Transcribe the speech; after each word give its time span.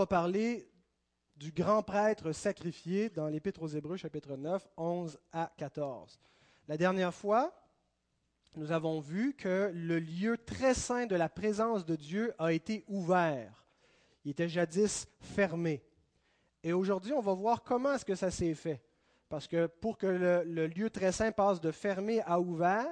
va 0.00 0.06
parler 0.06 0.66
du 1.36 1.52
grand 1.52 1.82
prêtre 1.82 2.32
sacrifié 2.32 3.10
dans 3.10 3.28
l'Épître 3.28 3.62
aux 3.62 3.68
Hébreux, 3.68 3.98
chapitre 3.98 4.34
9, 4.34 4.66
11 4.78 5.18
à 5.30 5.52
14. 5.58 6.18
La 6.68 6.78
dernière 6.78 7.12
fois, 7.12 7.52
nous 8.56 8.72
avons 8.72 8.98
vu 9.00 9.34
que 9.34 9.70
le 9.74 9.98
lieu 9.98 10.38
très 10.38 10.72
saint 10.72 11.04
de 11.04 11.16
la 11.16 11.28
présence 11.28 11.84
de 11.84 11.96
Dieu 11.96 12.32
a 12.38 12.54
été 12.54 12.82
ouvert. 12.88 13.66
Il 14.24 14.30
était 14.30 14.48
jadis 14.48 15.06
fermé. 15.20 15.84
Et 16.62 16.72
aujourd'hui, 16.72 17.12
on 17.12 17.20
va 17.20 17.34
voir 17.34 17.62
comment 17.62 17.92
est-ce 17.92 18.06
que 18.06 18.14
ça 18.14 18.30
s'est 18.30 18.54
fait. 18.54 18.82
Parce 19.28 19.46
que 19.46 19.66
pour 19.66 19.98
que 19.98 20.06
le, 20.06 20.66
lieu 20.66 20.88
très 20.88 21.12
saint 21.12 21.30
passe 21.30 21.60
de 21.60 21.72
fermé 21.72 22.22
à 22.22 22.40
ouvert, 22.40 22.88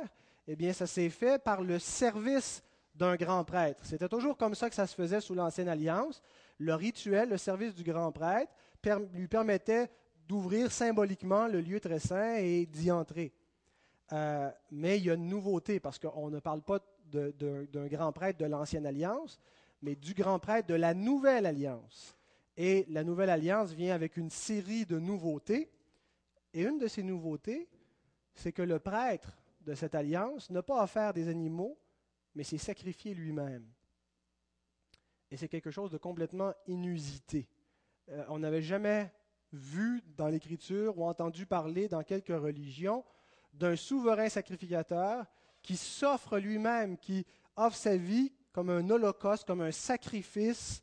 eh 0.46 0.56
bien, 0.56 0.74
ça 0.74 0.86
s'est 0.86 1.08
fait 1.08 1.42
par 1.42 1.62
le 1.62 1.78
service 1.78 2.62
d'un 2.94 3.16
grand 3.16 3.44
prêtre. 3.44 3.82
C'était 3.86 4.10
toujours 4.10 4.36
comme 4.36 4.54
ça 4.54 4.68
que 4.68 4.74
ça 4.74 4.86
se 4.86 4.94
faisait 4.94 5.22
sous 5.22 5.34
l'Ancienne 5.34 5.70
Alliance. 5.70 6.20
Le 6.58 6.74
rituel, 6.74 7.30
le 7.30 7.36
service 7.36 7.74
du 7.74 7.84
grand 7.84 8.12
prêtre, 8.12 8.52
lui 9.12 9.28
permettait 9.28 9.90
d'ouvrir 10.26 10.70
symboliquement 10.70 11.46
le 11.46 11.60
lieu 11.60 11.80
très 11.80 11.98
saint 11.98 12.36
et 12.36 12.66
d'y 12.66 12.90
entrer. 12.90 13.32
Euh, 14.12 14.50
mais 14.70 14.98
il 14.98 15.04
y 15.06 15.10
a 15.10 15.14
une 15.14 15.28
nouveauté, 15.28 15.80
parce 15.80 15.98
qu'on 15.98 16.30
ne 16.30 16.40
parle 16.40 16.62
pas 16.62 16.80
d'un 17.10 17.86
grand 17.86 18.12
prêtre 18.12 18.38
de 18.38 18.44
l'Ancienne 18.44 18.86
Alliance, 18.86 19.38
mais 19.82 19.94
du 19.94 20.14
grand 20.14 20.38
prêtre 20.38 20.68
de 20.68 20.74
la 20.74 20.94
Nouvelle 20.94 21.46
Alliance. 21.46 22.16
Et 22.56 22.86
la 22.88 23.04
Nouvelle 23.04 23.30
Alliance 23.30 23.72
vient 23.72 23.94
avec 23.94 24.16
une 24.16 24.30
série 24.30 24.84
de 24.84 24.98
nouveautés. 24.98 25.70
Et 26.52 26.64
une 26.64 26.78
de 26.78 26.88
ces 26.88 27.02
nouveautés, 27.02 27.68
c'est 28.34 28.52
que 28.52 28.62
le 28.62 28.78
prêtre 28.78 29.38
de 29.60 29.74
cette 29.74 29.94
alliance 29.94 30.50
n'a 30.50 30.62
pas 30.62 30.82
offert 30.82 31.12
des 31.12 31.28
animaux, 31.28 31.78
mais 32.34 32.42
s'est 32.42 32.58
sacrifié 32.58 33.14
lui-même. 33.14 33.66
Et 35.30 35.36
c'est 35.36 35.48
quelque 35.48 35.70
chose 35.70 35.90
de 35.90 35.98
complètement 35.98 36.54
inusité. 36.66 37.48
Euh, 38.08 38.24
on 38.28 38.38
n'avait 38.38 38.62
jamais 38.62 39.12
vu 39.52 40.02
dans 40.16 40.28
l'Écriture 40.28 40.98
ou 40.98 41.04
entendu 41.04 41.46
parler 41.46 41.88
dans 41.88 42.02
quelques 42.02 42.28
religions 42.28 43.04
d'un 43.52 43.76
souverain 43.76 44.28
sacrificateur 44.28 45.26
qui 45.62 45.76
s'offre 45.76 46.38
lui-même, 46.38 46.96
qui 46.98 47.26
offre 47.56 47.76
sa 47.76 47.96
vie 47.96 48.32
comme 48.52 48.70
un 48.70 48.88
holocauste, 48.88 49.44
comme 49.46 49.60
un 49.60 49.72
sacrifice 49.72 50.82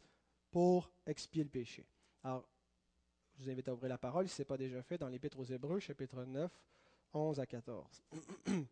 pour 0.52 0.92
expier 1.06 1.44
le 1.44 1.50
péché. 1.50 1.86
Alors, 2.24 2.48
je 3.38 3.44
vous 3.44 3.50
invite 3.50 3.68
à 3.68 3.74
ouvrir 3.74 3.90
la 3.90 3.98
parole, 3.98 4.28
si 4.28 4.36
ce 4.36 4.42
n'est 4.42 4.46
pas 4.46 4.58
déjà 4.58 4.82
fait, 4.82 4.98
dans 4.98 5.10
l'Épître 5.10 5.40
aux 5.40 5.46
Hébreux, 5.46 5.80
chapitre 5.80 6.24
9, 6.24 6.52
11 7.14 7.40
à 7.40 7.46
14. 7.46 8.04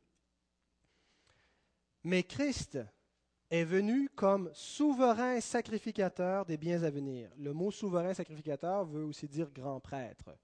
Mais 2.04 2.24
Christ 2.24 2.80
est 3.50 3.64
venu 3.64 4.10
comme 4.16 4.50
souverain 4.54 5.40
sacrificateur 5.40 6.46
des 6.46 6.58
biens 6.58 6.84
à 6.84 6.90
venir. 6.90 7.30
Le 7.38 7.54
mot 7.54 7.72
souverain 7.72 8.14
sacrificateur 8.14 8.86
veut 8.86 9.04
aussi 9.04 9.28
dire 9.28 9.52
grand 9.52 9.80
prêtre. 9.80 10.36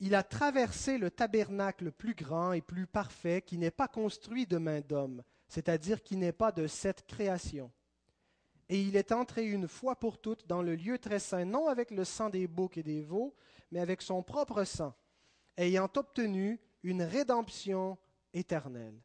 Il 0.00 0.14
a 0.14 0.22
traversé 0.22 0.98
le 0.98 1.10
tabernacle 1.10 1.92
plus 1.92 2.14
grand 2.14 2.52
et 2.52 2.60
plus 2.60 2.86
parfait 2.86 3.40
qui 3.40 3.56
n'est 3.56 3.70
pas 3.70 3.88
construit 3.88 4.46
de 4.46 4.58
main 4.58 4.80
d'homme, 4.80 5.22
c'est-à-dire 5.48 6.02
qui 6.02 6.16
n'est 6.16 6.32
pas 6.32 6.50
de 6.50 6.66
cette 6.66 7.06
création. 7.06 7.70
Et 8.68 8.80
il 8.80 8.96
est 8.96 9.12
entré 9.12 9.46
une 9.46 9.68
fois 9.68 9.96
pour 9.96 10.18
toutes 10.18 10.46
dans 10.46 10.62
le 10.62 10.74
lieu 10.74 10.98
très 10.98 11.18
saint, 11.18 11.44
non 11.44 11.68
avec 11.68 11.90
le 11.90 12.04
sang 12.04 12.30
des 12.30 12.46
boucs 12.46 12.78
et 12.78 12.82
des 12.82 13.02
veaux, 13.02 13.34
mais 13.70 13.80
avec 13.80 14.02
son 14.02 14.22
propre 14.22 14.64
sang, 14.64 14.94
ayant 15.56 15.88
obtenu 15.96 16.58
une 16.82 17.02
rédemption 17.02 17.96
éternelle. 18.34 19.00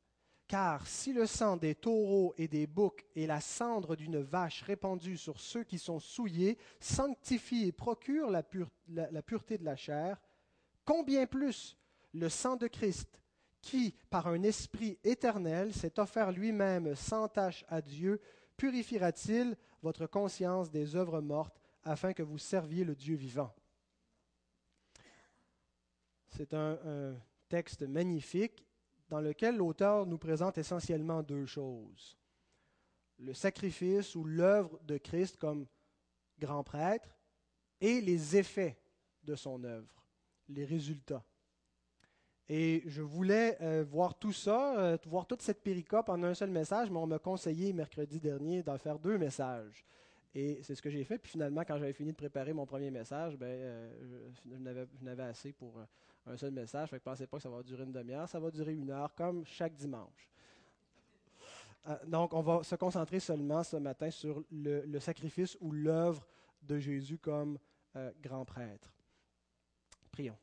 Car 0.48 0.88
si 0.88 1.12
le 1.12 1.26
sang 1.26 1.58
des 1.58 1.76
taureaux 1.76 2.34
et 2.38 2.48
des 2.48 2.68
boucs 2.68 3.06
et 3.16 3.28
la 3.28 3.42
cendre 3.42 3.98
d'une 3.98 4.22
vache 4.22 4.62
répandue 4.62 5.18
sur 5.18 5.42
ceux 5.42 5.66
qui 5.66 5.78
sont 5.78 6.00
souillés 6.00 6.58
sanctifie 6.80 7.66
et 7.68 7.72
procure 7.74 8.30
la, 8.30 8.44
pureté 8.44 9.58
de 9.58 9.66
la 9.66 9.76
chair, 9.76 10.22
combien 10.86 11.26
plus 11.26 11.78
le 12.14 12.30
sang 12.30 12.56
de 12.56 12.68
Christ, 12.68 13.22
qui, 13.62 13.94
par 14.10 14.28
un 14.28 14.44
esprit 14.44 14.98
éternel, 15.04 15.74
s'est 15.74 16.00
offert 16.00 16.32
lui-même 16.32 16.96
sans 16.96 17.28
tache 17.28 17.66
à 17.68 17.82
Dieu, 17.82 18.22
purifiera-t-il 18.56 19.58
votre 19.82 20.08
conscience 20.08 20.72
des 20.72 20.96
œuvres 20.96 21.20
mortes 21.20 21.60
afin 21.84 22.14
que 22.14 22.24
vous 22.24 22.38
serviez 22.38 22.86
le 22.86 22.96
Dieu 22.96 23.18
vivant? 23.18 23.54
C'est 26.28 26.54
un 26.54 27.18
texte 27.50 27.82
magnifique 27.82 28.67
dans 29.10 29.22
lequel 29.22 29.58
l'auteur 29.58 30.06
nous 30.06 30.18
présente 30.18 30.58
essentiellement 30.58 31.24
deux 31.24 31.46
choses. 31.46 32.18
Le 33.20 33.34
sacrifice 33.34 34.16
ou 34.16 34.24
l'œuvre 34.24 34.80
de 34.84 34.98
Christ 34.98 35.38
comme 35.38 35.66
grand 36.40 36.64
prêtre 36.64 37.18
et 37.82 38.02
les 38.02 38.38
effets 38.38 38.78
de 39.24 39.36
son 39.36 39.64
œuvre, 39.64 40.04
les 40.50 40.66
résultats. 40.66 41.24
Et 42.50 42.84
je 42.86 43.02
voulais 43.02 43.58
euh, 43.62 43.84
voir 43.84 44.18
tout 44.18 44.32
ça, 44.32 44.78
euh, 44.80 44.98
voir 45.06 45.26
toute 45.26 45.42
cette 45.42 45.62
péricope 45.62 46.08
en 46.08 46.24
un 46.24 46.34
seul 46.34 46.50
message, 46.50 46.90
mais 46.90 46.98
on 46.98 47.08
m'a 47.08 47.20
conseillé 47.20 47.74
mercredi 47.74 48.20
dernier 48.20 48.64
d'en 48.64 48.78
faire 48.78 49.00
deux 49.00 49.18
messages. 49.18 49.86
Et 50.40 50.60
c'est 50.62 50.76
ce 50.76 50.84
que 50.84 50.92
j'ai 50.92 51.04
fait. 51.04 51.18
Puis 51.18 51.32
finalement, 51.32 51.64
quand 51.66 51.80
j'avais 51.80 51.94
fini 51.94 52.12
de 52.12 52.16
préparer 52.16 52.54
mon 52.54 52.68
premier 52.68 52.92
message, 52.92 53.36
ben, 53.36 53.48
euh, 53.48 54.30
je 54.46 55.04
n'avais 55.04 55.24
assez 55.24 55.52
pour 55.52 55.80
un 56.28 56.38
seul 56.38 56.52
message. 56.52 56.92
ne 56.92 57.00
pensez 57.00 57.26
pas 57.26 57.38
que 57.38 57.44
ça 57.44 57.50
va 57.50 57.64
durer 57.64 57.86
une 57.86 57.92
demi-heure, 57.92 58.30
ça 58.30 58.40
va 58.40 58.52
durer 58.52 58.74
une 58.74 58.92
heure, 58.92 59.16
comme 59.16 59.44
chaque 59.48 59.74
dimanche. 59.74 60.30
Euh, 61.88 61.96
donc, 62.06 62.36
on 62.36 62.42
va 62.42 62.62
se 62.62 62.76
concentrer 62.76 63.20
seulement 63.20 63.64
ce 63.64 63.78
matin 63.78 64.12
sur 64.12 64.44
le, 64.52 65.00
sacrifice 65.00 65.58
ou 65.60 65.72
l'œuvre 65.72 66.24
de 66.62 66.78
Jésus 66.78 67.18
comme 67.18 67.58
euh, 67.96 68.12
grand 68.22 68.46
prêtre. 68.46 68.94
Prions. 70.12 70.38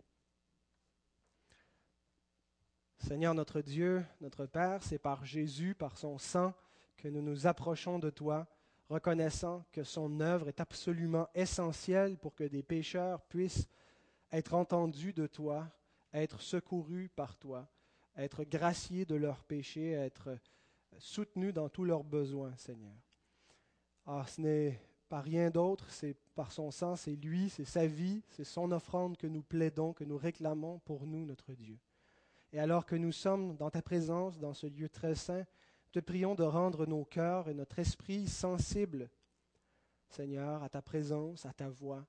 Seigneur 2.99 3.33
notre 3.33 3.61
Dieu, 3.61 4.05
notre 4.21 4.47
Père, 4.47 4.83
c'est 4.83 4.99
par 4.99 5.25
Jésus, 5.25 5.77
par 5.77 5.97
son 5.97 6.19
sang, 6.19 6.53
que 6.97 7.07
nous 7.07 7.23
nous 7.23 7.47
approchons 7.47 8.01
de 8.01 8.11
toi, 8.11 8.49
reconnaissant 8.89 9.65
que 9.73 9.85
son 9.85 10.21
œuvre 10.21 10.49
est 10.49 10.61
absolument 10.61 11.29
essentielle 11.35 12.17
pour 12.19 12.35
que 12.35 12.45
des 12.45 12.63
pécheurs 12.63 13.23
puissent 13.23 13.67
être 14.33 14.55
entendus 14.55 15.13
de 15.13 15.27
toi, 15.27 15.67
être 16.13 16.41
secourus 16.41 17.09
par 17.09 17.37
toi, 17.37 17.67
être 18.17 18.45
graciés 18.45 19.05
de 19.05 19.15
leurs 19.15 19.43
péchés, 19.45 19.93
être 19.93 20.37
soutenus 20.99 21.55
dans 21.55 21.69
tous 21.69 21.85
leurs 21.85 22.05
besoins, 22.05 22.55
Seigneur. 22.57 22.95
Ah, 24.07 24.25
ce 24.27 24.41
n'est 24.41 24.81
pas 25.09 25.21
rien 25.21 25.51
d'autre, 25.51 25.91
c'est 25.91 26.17
par 26.35 26.53
son 26.53 26.71
sang, 26.71 26.97
c'est 26.97 27.17
lui, 27.17 27.49
c'est 27.49 27.65
sa 27.65 27.87
vie, 27.87 28.23
c'est 28.31 28.45
son 28.45 28.71
offrande 28.73 29.17
que 29.17 29.27
nous 29.27 29.43
plaidons, 29.43 29.93
que 29.93 30.05
nous 30.05 30.17
réclamons 30.17 30.81
pour 30.81 31.07
nous, 31.07 31.25
notre 31.25 31.53
Dieu. 31.53 31.79
Et 32.53 32.59
alors 32.59 32.87
que 32.87 32.97
nous 32.97 33.13
sommes 33.13 33.57
dans 33.57 33.71
ta 33.71 33.83
présence, 33.83 34.39
dans 34.39 34.55
ce 34.55 34.67
lieu 34.67 34.89
très 34.89 35.15
saint, 35.15 35.45
te 35.95 36.01
prions 36.01 36.35
de 36.35 36.43
rendre 36.43 36.87
nos 36.87 37.05
cœurs 37.05 37.49
et 37.49 37.55
notre 37.55 37.79
esprit 37.79 38.27
sensibles, 38.27 39.09
Seigneur, 40.09 40.63
à 40.63 40.69
ta 40.69 40.83
présence, 40.83 41.47
à 41.47 41.53
ta 41.53 41.69
voix, 41.69 42.05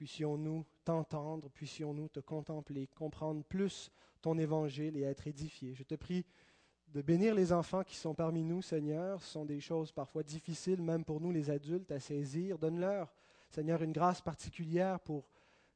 Puissions-nous 0.00 0.64
t'entendre, 0.82 1.50
puissions-nous 1.50 2.08
te 2.08 2.20
contempler, 2.20 2.86
comprendre 2.86 3.44
plus 3.44 3.90
ton 4.22 4.38
évangile 4.38 4.96
et 4.96 5.02
être 5.02 5.26
édifiés. 5.26 5.74
Je 5.74 5.82
te 5.82 5.94
prie 5.94 6.24
de 6.88 7.02
bénir 7.02 7.34
les 7.34 7.52
enfants 7.52 7.84
qui 7.84 7.96
sont 7.96 8.14
parmi 8.14 8.42
nous, 8.42 8.62
Seigneur. 8.62 9.20
Ce 9.22 9.32
sont 9.32 9.44
des 9.44 9.60
choses 9.60 9.92
parfois 9.92 10.22
difficiles, 10.22 10.80
même 10.80 11.04
pour 11.04 11.20
nous 11.20 11.30
les 11.30 11.50
adultes, 11.50 11.92
à 11.92 12.00
saisir. 12.00 12.58
Donne-leur, 12.58 13.12
Seigneur, 13.50 13.82
une 13.82 13.92
grâce 13.92 14.22
particulière 14.22 14.98
pour 15.00 15.28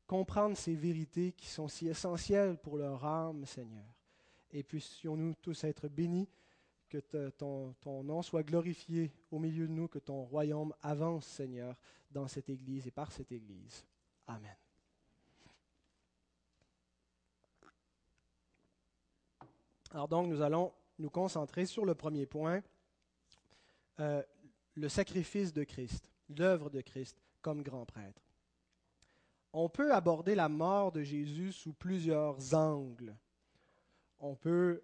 comprendre 0.07 0.57
ces 0.57 0.75
vérités 0.75 1.33
qui 1.33 1.49
sont 1.49 1.69
si 1.69 1.89
essentielles 1.89 2.57
pour 2.57 2.79
leur 2.79 3.05
âme, 3.05 3.45
Seigneur. 3.45 3.93
Et 4.51 4.63
puissions-nous 4.63 5.35
tous 5.43 5.65
être 5.65 5.87
bénis, 5.87 6.31
que 7.01 7.31
ton, 7.31 7.75
nom 8.03 8.23
soit 8.23 8.43
glorifié 8.43 9.13
au 9.31 9.39
milieu 9.39 9.67
de 9.67 9.73
nous, 9.73 9.89
que 9.89 9.99
ton 9.99 10.23
royaume 10.25 10.75
avance, 10.83 11.27
Seigneur, 11.27 11.77
dans 12.11 12.29
cette 12.29 12.49
Église 12.49 12.87
et 12.87 12.91
par 12.91 13.13
cette 13.13 13.33
Église. 13.33 13.85
Amen. 14.27 14.57
Alors 19.91 20.09
donc, 20.09 20.29
nous 20.29 20.43
allons 20.43 20.73
nous 20.99 21.11
concentrer 21.11 21.67
sur 21.67 21.85
le 21.85 21.95
premier 21.95 22.27
point, 22.27 22.63
euh, 24.01 24.23
le 24.75 24.89
sacrifice 24.89 25.53
de 25.53 25.65
Christ, 25.65 26.11
l'œuvre 26.29 26.71
de 26.71 26.81
Christ 26.81 27.21
comme 27.43 27.63
grand 27.63 27.85
prêtre. 27.85 28.23
On 29.53 29.69
peut 29.69 29.95
aborder 29.95 30.35
la 30.35 30.49
mort 30.49 30.91
de 30.91 31.03
Jésus 31.03 31.53
sous 31.53 31.73
plusieurs 31.73 32.55
angles. 32.55 33.17
On 34.19 34.35
peut 34.35 34.83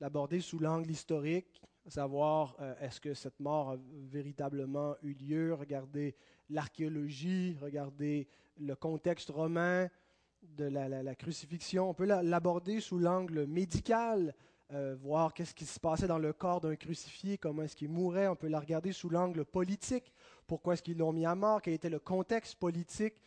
l'aborder 0.00 0.40
sous 0.40 0.58
l'angle 0.58 0.90
historique, 0.90 1.60
savoir 1.88 2.56
euh, 2.60 2.74
est-ce 2.80 3.00
que 3.00 3.14
cette 3.14 3.38
mort 3.40 3.70
a 3.70 3.76
véritablement 4.10 4.96
eu 5.02 5.14
lieu, 5.14 5.54
regarder 5.54 6.16
l'archéologie, 6.50 7.56
regarder 7.60 8.28
le 8.58 8.74
contexte 8.74 9.30
romain 9.30 9.88
de 10.42 10.64
la, 10.64 11.14
crucifixion. 11.14 11.90
On 11.90 11.94
peut 11.94 12.04
l'aborder 12.04 12.80
sous 12.80 12.98
l'angle 12.98 13.46
médical, 13.46 14.34
euh, 14.72 14.96
voir 15.00 15.34
qu'est-ce 15.34 15.54
qui 15.54 15.64
se 15.64 15.78
passait 15.80 16.06
dans 16.06 16.18
le 16.18 16.32
corps 16.32 16.60
d'un 16.60 16.76
crucifié, 16.76 17.38
comment 17.38 17.62
est-ce 17.62 17.76
qu'il 17.76 17.88
mourait. 17.88 18.28
On 18.28 18.36
peut 18.36 18.48
la 18.48 18.60
regarder 18.60 18.92
sous 18.92 19.08
l'angle 19.08 19.44
politique 19.44 20.12
pourquoi 20.46 20.74
est-ce 20.74 20.82
qu'ils 20.82 20.98
l'ont 20.98 21.12
mis 21.12 21.26
à 21.26 21.34
mort, 21.34 21.60
quel 21.60 21.74
était 21.74 21.90
le 21.90 21.98
contexte 21.98 22.54
politique, 22.56 23.20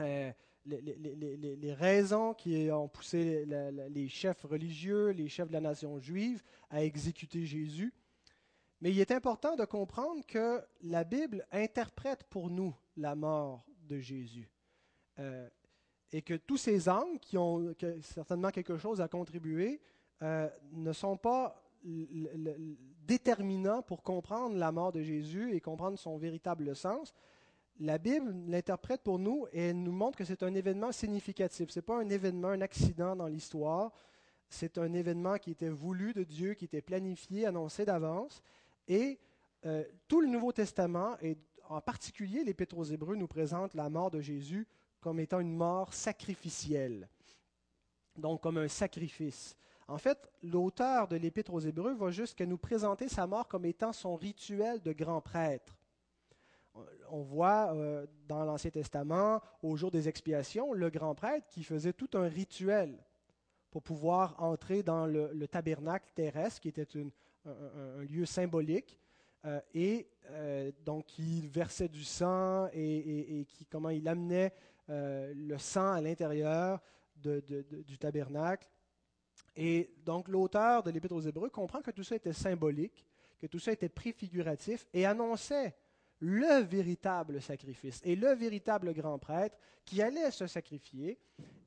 euh, 0.00 0.32
les, 0.66 1.74
raisons 1.74 2.34
qui 2.34 2.70
ont 2.70 2.88
poussé 2.88 3.46
les 3.46 4.08
chefs 4.08 4.42
religieux, 4.42 5.10
les 5.10 5.28
chefs 5.28 5.48
de 5.48 5.52
la 5.52 5.60
nation 5.60 5.98
juive 5.98 6.42
à 6.70 6.82
exécuter 6.82 7.44
Jésus. 7.44 7.92
Mais 8.80 8.90
il 8.90 9.00
est 9.00 9.12
important 9.12 9.56
de 9.56 9.64
comprendre 9.64 10.24
que 10.26 10.62
la 10.82 11.04
Bible 11.04 11.46
interprète 11.52 12.24
pour 12.24 12.50
nous 12.50 12.74
la 12.96 13.14
mort 13.14 13.64
de 13.88 13.98
Jésus. 13.98 14.50
Euh, 15.18 15.48
et 16.12 16.22
que 16.22 16.34
tous 16.34 16.56
ces 16.56 16.88
angles 16.88 17.18
qui 17.18 17.36
ont 17.38 17.74
certainement 18.02 18.50
quelque 18.50 18.76
chose 18.76 19.00
à 19.00 19.08
contribuer 19.08 19.80
euh, 20.22 20.48
ne 20.72 20.92
sont 20.92 21.16
pas 21.16 21.60
déterminants 23.06 23.82
pour 23.82 24.02
comprendre 24.02 24.56
la 24.56 24.72
mort 24.72 24.92
de 24.92 25.02
Jésus 25.02 25.54
et 25.54 25.60
comprendre 25.60 25.98
son 25.98 26.16
véritable 26.16 26.74
sens. 26.74 27.12
La 27.80 27.98
Bible 27.98 28.32
l'interprète 28.46 29.02
pour 29.02 29.18
nous 29.18 29.46
et 29.52 29.72
nous 29.72 29.90
montre 29.90 30.16
que 30.16 30.24
c'est 30.24 30.44
un 30.44 30.54
événement 30.54 30.92
significatif. 30.92 31.70
Ce 31.70 31.78
n'est 31.78 31.82
pas 31.82 31.98
un 32.00 32.08
événement, 32.08 32.48
un 32.48 32.60
accident 32.60 33.16
dans 33.16 33.26
l'histoire. 33.26 33.92
C'est 34.48 34.78
un 34.78 34.92
événement 34.92 35.38
qui 35.38 35.50
était 35.50 35.70
voulu 35.70 36.12
de 36.12 36.22
Dieu, 36.22 36.54
qui 36.54 36.66
était 36.66 36.82
planifié, 36.82 37.46
annoncé 37.46 37.84
d'avance. 37.84 38.42
Et 38.86 39.18
euh, 39.66 39.82
tout 40.06 40.20
le 40.20 40.28
Nouveau 40.28 40.52
Testament, 40.52 41.16
et 41.20 41.36
en 41.68 41.80
particulier 41.80 42.44
l'Épître 42.44 42.78
aux 42.78 42.84
Hébreux, 42.84 43.16
nous 43.16 43.26
présente 43.26 43.74
la 43.74 43.90
mort 43.90 44.10
de 44.10 44.20
Jésus 44.20 44.68
comme 45.00 45.18
étant 45.18 45.40
une 45.40 45.56
mort 45.56 45.92
sacrificielle, 45.92 47.08
donc 48.16 48.40
comme 48.40 48.58
un 48.58 48.68
sacrifice. 48.68 49.56
En 49.88 49.98
fait, 49.98 50.30
l'auteur 50.42 51.08
de 51.08 51.16
l'Épître 51.16 51.52
aux 51.52 51.60
Hébreux 51.60 51.94
va 51.94 52.10
jusqu'à 52.10 52.46
nous 52.46 52.56
présenter 52.56 53.08
sa 53.08 53.26
mort 53.26 53.48
comme 53.48 53.64
étant 53.64 53.92
son 53.92 54.16
rituel 54.16 54.80
de 54.80 54.92
grand 54.92 55.20
prêtre. 55.20 55.76
On 57.10 57.22
voit 57.22 57.72
euh, 57.74 58.06
dans 58.26 58.44
l'Ancien 58.44 58.70
Testament, 58.70 59.40
au 59.62 59.76
jour 59.76 59.90
des 59.90 60.08
expiations, 60.08 60.72
le 60.72 60.90
grand 60.90 61.14
prêtre 61.14 61.46
qui 61.48 61.62
faisait 61.62 61.92
tout 61.92 62.10
un 62.14 62.26
rituel 62.26 62.98
pour 63.70 63.82
pouvoir 63.82 64.34
entrer 64.42 64.82
dans 64.82 65.06
le, 65.06 65.46
tabernacle 65.46 66.10
terrestre, 66.14 66.60
qui 66.60 66.68
était 66.68 66.86
un, 67.46 68.02
lieu 68.02 68.24
symbolique, 68.24 68.98
euh, 69.44 69.60
et 69.74 70.08
euh, 70.30 70.72
donc 70.84 71.18
il 71.18 71.48
versait 71.48 71.88
du 71.88 72.02
sang 72.02 72.68
et, 72.72 73.46
qui, 73.48 73.66
comment 73.66 73.90
il 73.90 74.08
amenait 74.08 74.52
le 74.88 75.56
sang 75.58 75.92
à 75.92 76.00
l'intérieur 76.00 76.80
du 77.16 77.98
tabernacle. 77.98 78.68
Et 79.56 79.94
donc 80.04 80.28
l'auteur 80.28 80.82
de 80.82 80.90
l'Épître 80.90 81.14
aux 81.14 81.20
Hébreux 81.20 81.50
comprend 81.50 81.80
que 81.80 81.90
tout 81.90 82.02
ça 82.02 82.16
était 82.16 82.32
symbolique, 82.32 83.04
que 83.38 83.46
tout 83.46 83.58
ça 83.58 83.72
était 83.72 83.88
préfiguratif 83.88 84.86
et 84.92 85.06
annonçait 85.06 85.74
le 86.24 86.62
véritable 86.62 87.42
sacrifice 87.42 88.00
et 88.02 88.16
le 88.16 88.32
véritable 88.32 88.94
grand 88.94 89.18
prêtre 89.18 89.58
qui 89.84 90.00
allait 90.00 90.30
se 90.30 90.46
sacrifier. 90.46 91.18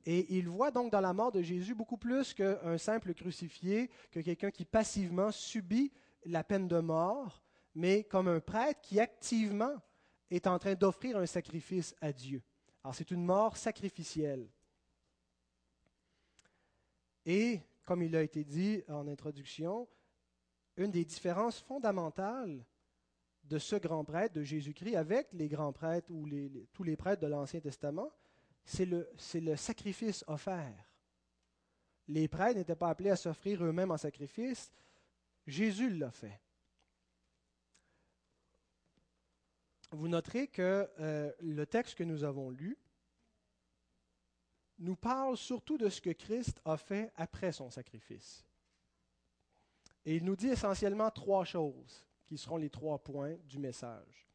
Et 0.04 0.36
il 0.36 0.48
voit 0.48 0.72
donc 0.72 0.90
dans 0.90 1.00
la 1.00 1.12
mort 1.12 1.30
de 1.30 1.42
Jésus 1.42 1.76
beaucoup 1.76 1.96
plus 1.96 2.34
qu'un 2.34 2.76
simple 2.76 3.14
crucifié, 3.14 3.88
que 4.10 4.18
quelqu'un 4.18 4.50
qui 4.50 4.64
passivement 4.64 5.30
subit 5.30 5.92
la 6.24 6.42
peine 6.42 6.66
de 6.66 6.80
mort, 6.80 7.40
mais 7.74 8.02
comme 8.02 8.26
un 8.26 8.40
prêtre 8.40 8.80
qui 8.80 8.98
activement 8.98 9.76
est 10.28 10.48
en 10.48 10.58
train 10.58 10.74
d'offrir 10.74 11.16
un 11.16 11.26
sacrifice 11.26 11.94
à 12.00 12.12
Dieu. 12.12 12.42
Alors 12.82 12.96
c'est 12.96 13.12
une 13.12 13.24
mort 13.24 13.56
sacrificielle. 13.56 14.48
Et, 17.24 17.60
comme 17.84 18.02
il 18.02 18.16
a 18.16 18.22
été 18.22 18.42
dit 18.42 18.82
en 18.88 19.06
introduction, 19.06 19.86
une 20.76 20.90
des 20.90 21.04
différences 21.04 21.60
fondamentales 21.60 22.64
de 23.48 23.58
ce 23.58 23.76
grand 23.76 24.04
prêtre 24.04 24.34
de 24.34 24.42
Jésus-Christ 24.42 24.96
avec 24.96 25.28
les 25.32 25.48
grands 25.48 25.72
prêtres 25.72 26.10
ou 26.10 26.28
tous 26.72 26.82
les 26.82 26.96
prêtres 26.96 27.22
de 27.22 27.26
l'Ancien 27.26 27.60
Testament, 27.60 28.10
c'est 28.64 28.84
le, 28.84 29.56
sacrifice 29.56 30.22
offert. 30.26 30.92
Les 32.08 32.28
prêtres 32.28 32.58
n'étaient 32.58 32.76
pas 32.76 32.90
appelés 32.90 33.10
à 33.10 33.16
s'offrir 33.16 33.64
eux-mêmes 33.64 33.90
en 33.90 33.96
sacrifice, 33.96 34.70
Jésus 35.46 35.90
l'a 35.90 36.10
fait. 36.10 36.40
vous 39.90 40.06
noterez 40.06 40.48
que 40.48 40.86
euh, 41.00 41.32
le 41.40 41.64
texte 41.64 41.94
que 41.94 42.04
nous 42.04 42.22
avons 42.22 42.50
lu 42.50 42.76
nous 44.78 44.96
parle 44.96 45.34
surtout 45.38 45.78
de 45.78 45.88
ce 45.88 46.02
que 46.02 46.10
Christ 46.10 46.60
a 46.66 46.76
fait 46.76 47.10
après 47.16 47.52
son 47.52 47.70
sacrifice. 47.70 48.44
Et 50.04 50.16
il 50.16 50.24
nous 50.24 50.36
dit 50.36 50.48
essentiellement 50.48 51.10
trois 51.10 51.46
choses 51.46 52.06
qui 52.28 52.36
seront 52.36 52.58
les 52.58 52.70
trois 52.70 52.98
points 53.02 53.34
du 53.46 53.58
message. 53.58 54.28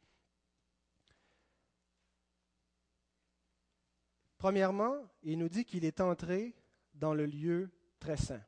Premièrement, 4.38 4.98
il 5.22 5.38
nous 5.38 5.48
dit 5.48 5.63
qu'il 5.63 5.86
est 5.86 6.01
entré 6.01 6.54
dans 6.95 7.13
le 7.13 7.25
lieu 7.25 7.72
très 8.00 8.18
saint. 8.18 8.44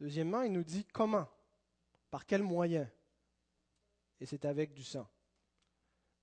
Deuxièmement, 0.00 0.42
il 0.42 0.52
nous 0.52 0.62
dit 0.62 0.86
comment, 0.86 1.28
par 2.10 2.24
quels 2.24 2.44
moyens 2.44 2.88
et 4.20 4.26
c'est 4.26 4.44
avec 4.44 4.72
du 4.72 4.84
sang. 4.84 5.08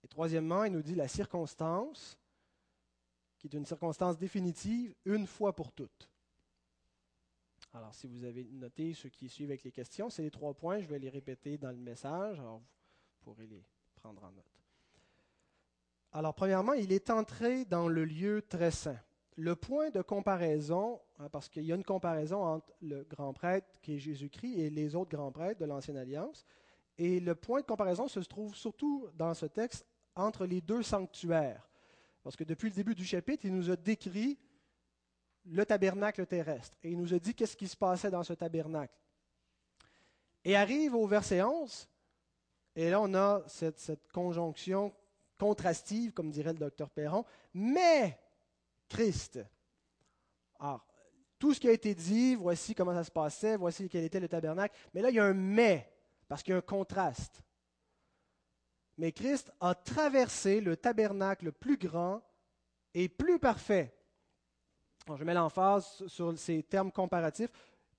Et 0.04 0.08
troisièmement, 0.08 0.64
il 0.64 0.72
nous 0.72 0.82
dit 0.82 0.96
la 0.96 1.08
circonstance, 1.08 2.18
qui 3.38 3.48
est 3.48 3.54
une 3.54 3.66
circonstance 3.66 4.18
définitive, 4.18 4.96
une 5.06 5.28
fois 5.28 5.54
pour 5.54 5.72
toutes. 5.72 6.10
Alors, 7.76 7.94
si 7.94 8.08
vous 8.08 8.24
avez 8.24 8.46
noté 8.54 8.94
ceux 8.94 9.10
qui 9.10 9.28
suivent 9.28 9.50
avec 9.50 9.66
les 9.66 9.72
questions, 9.72 10.10
c'est 10.10 10.22
les 10.22 10.32
trois 10.32 10.54
points, 10.54 10.80
je 10.80 10.88
vais 10.88 10.98
les 10.98 11.10
répéter 11.10 11.58
dans 11.58 11.72
le 11.72 11.78
message, 11.78 12.40
alors 12.40 12.60
vous 12.60 12.66
pourrez 13.20 13.48
les 13.48 13.66
prendre 13.96 14.24
en 14.24 14.32
note. 14.32 14.46
Alors, 16.14 16.34
premièrement, 16.34 16.72
il 16.72 16.94
est 16.94 17.10
entré 17.10 17.66
dans 17.66 17.90
le 17.90 18.06
lieu 18.06 18.42
très 18.48 18.72
saint. 18.72 18.98
Le 19.36 19.58
point 19.58 19.90
de 19.90 20.02
comparaison, 20.02 21.02
hein, 21.20 21.28
parce 21.28 21.50
qu'il 21.50 21.66
y 21.66 21.74
a 21.74 21.76
une 21.76 21.84
comparaison 21.84 22.46
entre 22.46 22.74
le 22.82 23.04
grand 23.04 23.34
prêtre 23.34 23.68
qui 23.82 23.96
est 23.96 24.00
Jésus-Christ 24.00 24.58
et 24.58 24.70
les 24.70 24.96
autres 24.96 25.12
grands 25.12 25.34
prêtres 25.34 25.60
de 25.60 25.66
l'Ancienne 25.66 25.98
Alliance, 25.98 26.46
et 26.98 27.20
le 27.20 27.36
point 27.36 27.60
de 27.60 27.66
comparaison 27.66 28.08
se 28.08 28.22
trouve 28.22 28.56
surtout 28.56 29.10
dans 29.16 29.34
ce 29.34 29.48
texte 29.48 29.86
entre 30.16 30.46
les 30.46 30.62
deux 30.62 30.82
sanctuaires. 30.82 31.70
Parce 32.24 32.38
que 32.38 32.46
depuis 32.46 32.70
le 32.70 32.76
début 32.76 32.96
du 32.96 33.04
chapitre, 33.04 33.44
il 33.44 33.54
nous 33.54 33.70
a 33.70 33.76
décrit 33.76 34.40
le 35.46 35.66
tabernacle 35.66 36.26
terrestre. 36.26 36.78
Et 36.84 36.92
il 36.92 36.98
nous 36.98 37.14
a 37.14 37.20
dit 37.20 37.34
qu'est-ce 37.34 37.58
qui 37.58 37.68
se 37.68 37.78
passait 37.78 38.12
dans 38.12 38.24
ce 38.24 38.34
tabernacle. 38.34 38.94
Et 40.44 40.56
arrive 40.56 40.96
au 40.96 41.08
verset 41.08 41.42
11, 41.42 41.88
et 42.76 42.90
là 42.90 43.02
on 43.02 43.14
a 43.16 43.44
cette, 43.48 44.08
conjonction 44.12 44.94
contrastive, 45.40 46.14
comme 46.14 46.30
dirait 46.30 46.54
le 46.54 46.60
docteur 46.60 46.90
Perron, 46.90 47.26
mais 47.54 48.20
Christ. 48.88 49.40
Alors, 50.60 50.86
tout 51.40 51.54
ce 51.54 51.60
qui 51.60 51.68
a 51.68 51.72
été 51.72 51.94
dit, 51.94 52.36
voici 52.36 52.76
comment 52.76 52.94
ça 52.94 53.04
se 53.04 53.12
passait, 53.12 53.58
voici 53.58 53.90
quel 53.90 54.04
était 54.04 54.20
le 54.20 54.30
tabernacle, 54.30 54.76
mais 54.94 55.02
là 55.02 55.10
il 55.10 55.16
y 55.16 55.20
a 55.20 55.26
un 55.26 55.34
mais 55.34 55.92
parce 56.28 56.44
qu'il 56.44 56.52
y 56.52 56.56
a 56.56 56.58
un 56.58 56.62
contraste. 56.62 57.42
Mais 58.98 59.12
Christ 59.12 59.52
a 59.60 59.76
traversé 59.76 60.62
le 60.62 60.78
tabernacle 60.78 61.52
plus 61.52 61.78
grand 61.78 62.22
et 62.94 63.10
plus 63.10 63.40
parfait. 63.40 63.94
Je 65.16 65.24
mets 65.24 65.34
l'emphase 65.34 66.06
sur 66.08 66.38
ces 66.38 66.64
termes 66.64 66.92
comparatifs. 66.92 67.52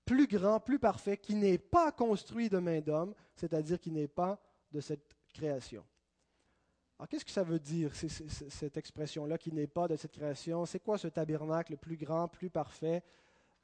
Plus 0.05 0.27
grand, 0.27 0.59
plus 0.59 0.79
parfait, 0.79 1.17
qui 1.17 1.35
n'est 1.35 1.57
pas 1.57 1.91
construit 1.91 2.49
de 2.49 2.57
main 2.59 2.79
d'homme, 2.79 3.13
c'est-à-dire 3.35 3.79
qui 3.79 3.91
n'est 3.91 4.07
pas 4.07 4.39
de 4.71 4.79
cette 4.79 5.15
création. 5.33 5.83
Alors, 6.97 7.07
qu'est-ce 7.09 7.25
que 7.25 7.31
ça 7.31 7.43
veut 7.43 7.59
dire, 7.59 7.91
cette 7.93 8.77
expression-là, 8.77 9.37
qui 9.37 9.51
n'est 9.51 9.67
pas 9.67 9.87
de 9.87 9.95
cette 9.95 10.11
création? 10.11 10.65
C'est 10.65 10.79
quoi 10.79 10.97
ce 10.97 11.07
tabernacle 11.07 11.77
plus 11.77 11.97
grand, 11.97 12.27
plus 12.27 12.49
parfait? 12.49 13.03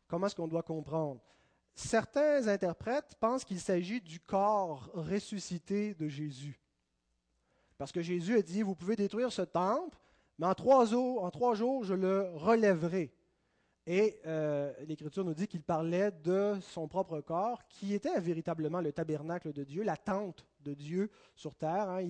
Comment 0.08 0.28
est-ce 0.28 0.36
qu'on 0.36 0.48
doit 0.48 0.64
comprendre? 0.64 1.20
Certains 1.74 2.48
interprètes 2.48 3.16
pensent 3.20 3.44
qu'il 3.44 3.60
s'agit 3.60 4.00
du 4.02 4.20
corps 4.20 4.92
ressuscité 4.94 5.96
de 5.96 6.08
Jésus. 6.08 6.60
Parce 7.78 7.92
que 7.92 8.02
Jésus 8.02 8.38
a 8.38 8.42
dit, 8.42 8.62
vous 8.62 8.76
pouvez 8.76 8.96
détruire 8.96 9.32
ce 9.32 9.42
temple, 9.42 9.98
mais 10.38 10.46
en 10.46 10.54
trois 10.54 10.86
jours, 10.86 11.24
en 11.24 11.32
trois 11.32 11.56
jours 11.56 11.84
je 11.84 11.96
le 11.96 12.30
relèverai. 12.36 13.12
Et 13.86 14.20
euh, 14.25 14.74
l'Écriture 14.88 15.25
nous 15.25 15.34
dit 15.34 15.48
qu'il 15.48 15.62
parlait 15.62 16.12
de 16.12 16.58
son 16.62 16.88
propre 16.88 17.20
corps, 17.20 17.68
qui 17.68 17.94
était 17.94 18.18
véritablement 18.20 18.80
le 18.80 18.94
tabernacle 18.94 19.52
de 19.52 19.63
Dieu, 19.63 19.84
la 19.84 19.98
tente 19.98 20.46
de 20.62 20.74
Dieu 20.74 21.12
sur 21.36 21.54
terre. 21.56 21.90
Hein. 21.90 22.02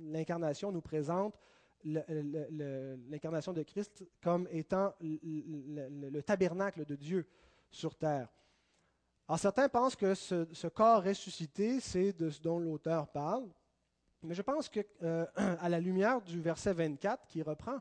L'incarnation 0.00 0.72
nous 0.72 0.80
présente 0.82 1.38
l'incarnation 1.84 3.52
de 3.52 3.62
Christ 3.62 4.04
comme 4.22 4.48
étant 4.50 4.94
le 5.00 6.20
tabernacle 6.22 6.84
de 6.84 6.96
Dieu 6.96 7.28
sur 7.70 7.94
terre. 7.94 8.28
Alors 9.28 9.38
certains 9.38 9.68
pensent 9.68 9.96
que 9.96 10.14
ce, 10.14 10.66
corps 10.66 11.02
ressuscité, 11.02 11.80
c'est 11.80 12.12
de 12.12 12.30
ce 12.30 12.40
dont 12.42 12.58
l'auteur 12.58 13.08
parle, 13.08 13.48
mais 14.22 14.34
je 14.34 14.42
pense 14.42 14.68
que 14.68 14.80
euh, 15.02 15.26
à 15.36 15.68
la 15.68 15.80
lumière 15.80 16.20
du 16.20 16.40
verset 16.40 16.72
24 16.72 17.26
qui 17.26 17.42
reprend, 17.42 17.78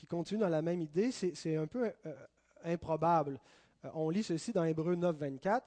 qui 0.00 0.06
continue 0.06 0.40
dans 0.40 0.48
la 0.48 0.62
même 0.62 0.80
idée, 0.80 1.12
c'est 1.12 1.56
un 1.56 1.66
peu 1.66 1.92
euh, 2.06 2.14
improbable. 2.64 3.38
Euh, 3.84 3.90
on 3.92 4.08
lit 4.08 4.22
ceci 4.22 4.50
dans 4.50 4.64
Hébreu 4.64 4.94
9, 4.94 5.14
24. 5.14 5.66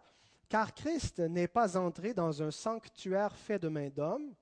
Car 0.49 0.73
Christ 0.73 1.19
n'est 1.19 1.47
pas 1.47 1.77
entré 1.77 2.15
dans 2.15 2.41
un 2.41 2.49
sanctuaire 2.49 3.35
fait 3.35 3.59
de 3.59 3.67
main 3.67 3.89
d'homme, 3.89 4.33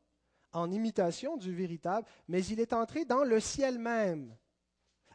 en 0.53 0.71
imitation 0.71 1.35
du 1.35 1.53
véritable, 1.53 2.07
mais 2.29 2.43
il 2.45 2.61
est 2.61 2.71
entré 2.71 3.03
dans 3.03 3.25
le 3.25 3.41
ciel 3.41 3.79
même, 3.79 4.33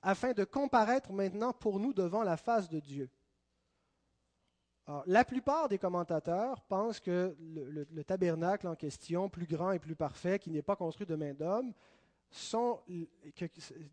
afin 0.02 0.32
de 0.32 0.44
comparaître 0.44 1.10
maintenant 1.10 1.54
pour 1.54 1.80
nous 1.80 1.94
devant 1.94 2.22
la 2.22 2.36
face 2.36 2.68
de 2.68 2.80
Dieu. 2.80 3.08
la 5.06 5.24
plupart 5.24 5.68
des 5.68 5.78
commentateurs 5.78 6.62
pensent 6.64 7.00
que 7.00 7.34
le, 7.38 8.04
tabernacle 8.04 8.68
en 8.68 8.76
question, 8.76 9.30
plus 9.30 9.46
grand 9.46 9.72
et 9.72 9.78
plus 9.78 9.96
parfait, 9.96 10.38
qui 10.38 10.50
n'est 10.50 10.62
pas 10.62 10.76
construit 10.76 11.06
de 11.06 11.16
main 11.16 11.32
d'homme, 11.32 11.72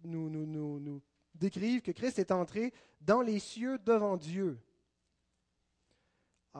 nous, 0.03 0.29
nous, 0.29 0.79
nous 0.79 1.01
décrivent 1.35 1.81
que 1.81 1.91
Christ 1.91 2.19
est 2.19 2.31
entré 2.31 2.73
dans 3.01 3.21
les 3.21 3.39
cieux 3.39 3.77
devant 3.79 4.17
Dieu. 4.17 4.57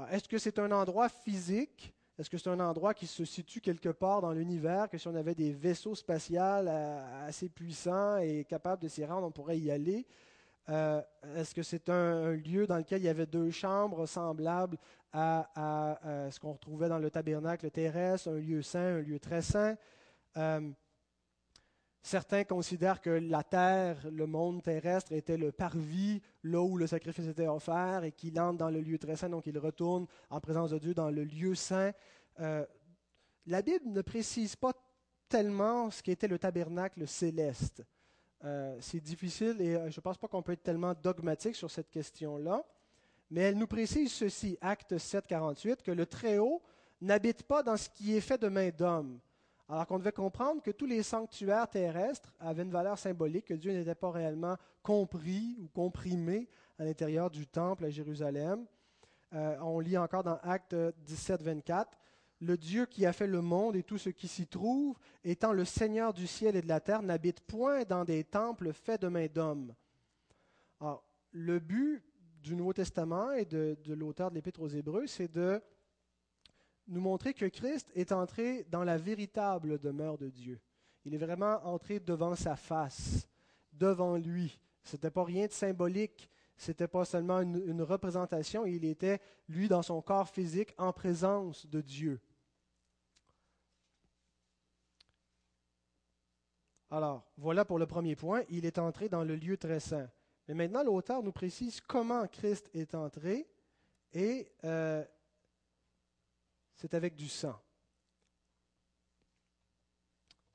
Est-ce 0.09 0.27
que 0.27 0.37
c'est 0.37 0.59
un 0.59 0.71
endroit 0.71 1.09
physique? 1.09 1.93
Est-ce 2.17 2.29
que 2.29 2.37
c'est 2.37 2.49
un 2.49 2.59
endroit 2.59 2.93
qui 2.93 3.07
se 3.07 3.25
situe 3.25 3.59
quelque 3.59 3.89
part 3.89 4.21
dans 4.21 4.31
l'univers, 4.31 4.89
que 4.89 4.97
si 4.97 5.07
on 5.07 5.15
avait 5.15 5.35
des 5.35 5.51
vaisseaux 5.51 5.95
spatiaux 5.95 6.39
euh, 6.39 7.27
assez 7.27 7.49
puissants 7.49 8.17
et 8.17 8.45
capables 8.45 8.81
de 8.83 8.87
s'y 8.87 9.03
rendre, 9.03 9.27
on 9.27 9.31
pourrait 9.31 9.59
y 9.59 9.71
aller? 9.71 10.05
Euh, 10.69 11.01
est-ce 11.35 11.53
que 11.53 11.63
c'est 11.63 11.89
un, 11.89 12.31
lieu 12.31 12.67
dans 12.67 12.77
lequel 12.77 13.01
il 13.01 13.05
y 13.05 13.09
avait 13.09 13.25
deux 13.25 13.51
chambres 13.51 14.05
semblables 14.05 14.77
à, 15.11 15.99
ce 16.31 16.39
qu'on 16.39 16.53
retrouvait 16.53 16.87
dans 16.87 16.99
le 16.99 17.11
tabernacle 17.11 17.69
terrestre, 17.69 18.29
un 18.29 18.39
lieu 18.39 18.61
saint, 18.61 18.97
un 18.97 19.01
lieu 19.01 19.19
très 19.19 19.41
saint? 19.41 19.75
Euh, 20.37 20.71
certains 22.03 22.43
considèrent 22.43 23.01
que 23.01 23.09
la 23.09 23.43
terre, 23.43 23.97
le 24.11 24.27
monde 24.27 24.61
terrestre, 24.61 25.13
était 25.13 25.37
le 25.37 25.51
parvis, 25.53 26.21
là 26.43 26.61
où 26.61 26.77
le 26.77 26.85
sacrifice 26.85 27.27
était 27.27 27.47
offert, 27.47 28.03
et 28.03 28.11
qu'il 28.11 28.39
entre 28.39 28.57
dans 28.57 28.69
le 28.69 28.81
lieu 28.81 28.99
très 28.99 29.15
saint, 29.15 29.29
donc 29.29 29.47
il 29.47 29.57
retourne 29.57 30.05
en 30.29 30.39
présence 30.41 30.71
de 30.71 30.77
Dieu 30.77 30.93
dans 30.93 31.09
le 31.09 31.23
lieu 31.23 31.55
saint. 31.55 31.91
Euh, 32.41 32.65
la 33.45 33.61
Bible 33.61 33.89
ne 33.89 34.01
précise 34.01 34.55
pas 34.55 34.73
tellement 35.29 35.89
ce 35.89 36.03
qu'était 36.03 36.27
le 36.27 36.37
tabernacle 36.37 37.07
céleste. 37.07 37.83
Euh, 38.43 38.77
c'est 38.81 38.99
difficile 38.99 39.61
et 39.61 39.75
euh, 39.75 39.89
je 39.89 39.97
ne 39.97 40.01
pense 40.01 40.17
pas 40.17 40.27
qu'on 40.27 40.41
peut 40.43 40.51
être 40.51 40.63
tellement 40.63 40.93
dogmatique 40.93 41.55
sur 41.55 41.71
cette 41.71 41.89
question-là, 41.89 42.65
mais 43.31 43.41
elle 43.41 43.57
nous 43.57 43.67
précise 43.67 44.11
ceci, 44.11 44.57
Acte 44.59 44.97
7, 44.97 45.25
48, 45.25 45.81
que 45.81 45.91
le 45.91 46.05
Très-Haut 46.05 46.61
n'habite 46.99 47.43
pas 47.43 47.63
dans 47.63 47.77
ce 47.77 47.89
qui 47.89 48.15
est 48.15 48.21
fait 48.21 48.37
de 48.37 48.49
main 48.49 48.69
d'homme. 48.69 49.19
Alors 49.69 49.87
qu'on 49.87 49.97
devait 49.97 50.11
comprendre 50.11 50.61
que 50.61 50.71
tous 50.71 50.85
les 50.85 51.03
sanctuaires 51.03 51.69
terrestres 51.69 52.33
avaient 52.39 52.63
une 52.63 52.71
valeur 52.71 52.97
symbolique, 52.97 53.45
que 53.45 53.53
Dieu 53.53 53.71
n'était 53.71 53.95
pas 53.95 54.11
réellement 54.11 54.57
compris 54.81 55.57
ou 55.61 55.67
comprimé 55.67 56.49
à 56.77 56.83
l'intérieur 56.83 57.29
du 57.31 57.47
temple 57.47 57.85
à 57.85 57.89
Jérusalem. 57.89 58.65
on 59.31 59.79
lit 59.79 59.97
encore 59.97 60.23
dans 60.23 60.37
Acte 60.43 60.75
17, 61.05 61.41
24, 61.41 61.97
le 62.43 62.57
Dieu 62.57 62.85
qui 62.85 63.05
a 63.05 63.13
fait 63.13 63.27
le 63.27 63.41
monde 63.41 63.75
et 63.75 63.83
tout 63.83 63.97
ce 63.97 64.09
qui 64.09 64.27
s'y 64.27 64.47
trouve, 64.47 64.97
étant 65.23 65.53
le 65.53 65.65
Seigneur 65.65 66.13
du 66.13 66.27
ciel 66.27 66.55
et 66.55 66.61
de 66.61 66.67
la 66.67 66.81
terre, 66.81 67.01
n'habite 67.01 67.41
point 67.41 67.83
dans 67.83 68.03
des 68.03 68.23
temples 68.23 68.73
faits 68.73 69.01
de 69.01 69.07
mains 69.07 69.27
d'hommes. 69.27 69.73
le 71.31 71.59
but 71.59 72.03
du 72.43 72.55
Nouveau 72.55 72.73
Testament 72.73 73.31
et 73.31 73.45
de, 73.45 73.77
l'auteur 73.87 74.29
de 74.29 74.35
l'Épître 74.35 74.61
aux 74.61 74.67
Hébreux, 74.67 75.07
c'est 75.07 75.31
de 75.31 75.61
nous 76.87 77.01
montrer 77.01 77.33
que 77.33 77.45
Christ 77.45 77.89
est 77.95 78.11
entré 78.11 78.65
dans 78.69 78.83
la 78.83 78.97
véritable 78.97 79.79
demeure 79.79 80.17
de 80.17 80.29
Dieu. 80.29 80.59
Il 81.05 81.13
est 81.13 81.17
vraiment 81.19 81.65
entré 81.65 81.99
devant 81.99 82.35
sa 82.35 82.55
face, 82.55 83.27
devant 83.71 84.17
lui. 84.17 84.59
Ce 84.83 84.95
n'était 84.95 85.11
pas 85.11 85.23
rien 85.23 85.47
de 85.47 85.51
symbolique, 85.51 86.29
ce 86.57 86.71
n'était 86.71 86.87
pas 86.87 87.05
seulement 87.05 87.41
une 87.41 87.81
représentation, 87.81 88.65
il 88.65 88.85
était, 88.85 89.19
lui, 89.47 89.67
dans 89.67 89.81
son 89.81 90.01
corps 90.01 90.29
physique, 90.29 90.73
en 90.77 90.93
présence 90.93 91.65
de 91.65 91.81
Dieu. 91.81 92.21
Alors, 96.93 97.25
voilà 97.37 97.65
pour 97.65 97.79
le 97.79 97.87
premier 97.87 98.15
point, 98.15 98.43
il 98.49 98.65
est 98.65 98.77
entré 98.77 99.09
dans 99.09 99.23
le 99.23 99.35
lieu 99.35 99.57
très 99.57 99.79
saint. 99.79 100.07
Mais 100.47 100.53
maintenant, 100.53 100.83
l'auteur 100.83 101.23
nous 101.23 101.31
précise 101.31 101.81
comment 101.81 102.27
Christ 102.27 102.69
est 102.75 102.93
entré 102.93 103.47
et 104.13 104.51
euh, 104.63 105.03
c'est 106.75 106.93
avec 106.93 107.15
du 107.15 107.27
sang. 107.29 107.59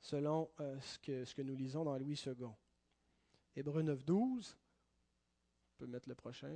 Selon 0.01 0.49
euh, 0.59 0.79
ce, 0.81 0.99
que, 0.99 1.25
ce, 1.25 1.35
que, 1.35 1.41
nous 1.41 1.55
lisons 1.55 1.83
dans 1.83 1.97
Louis 1.97 2.19
II. 2.25 2.47
Hébreu 3.55 3.81
9, 3.81 4.03
12. 4.03 4.57
On 4.57 5.77
peut 5.77 5.87
mettre 5.87 6.09
le 6.09 6.15
prochain. 6.15 6.51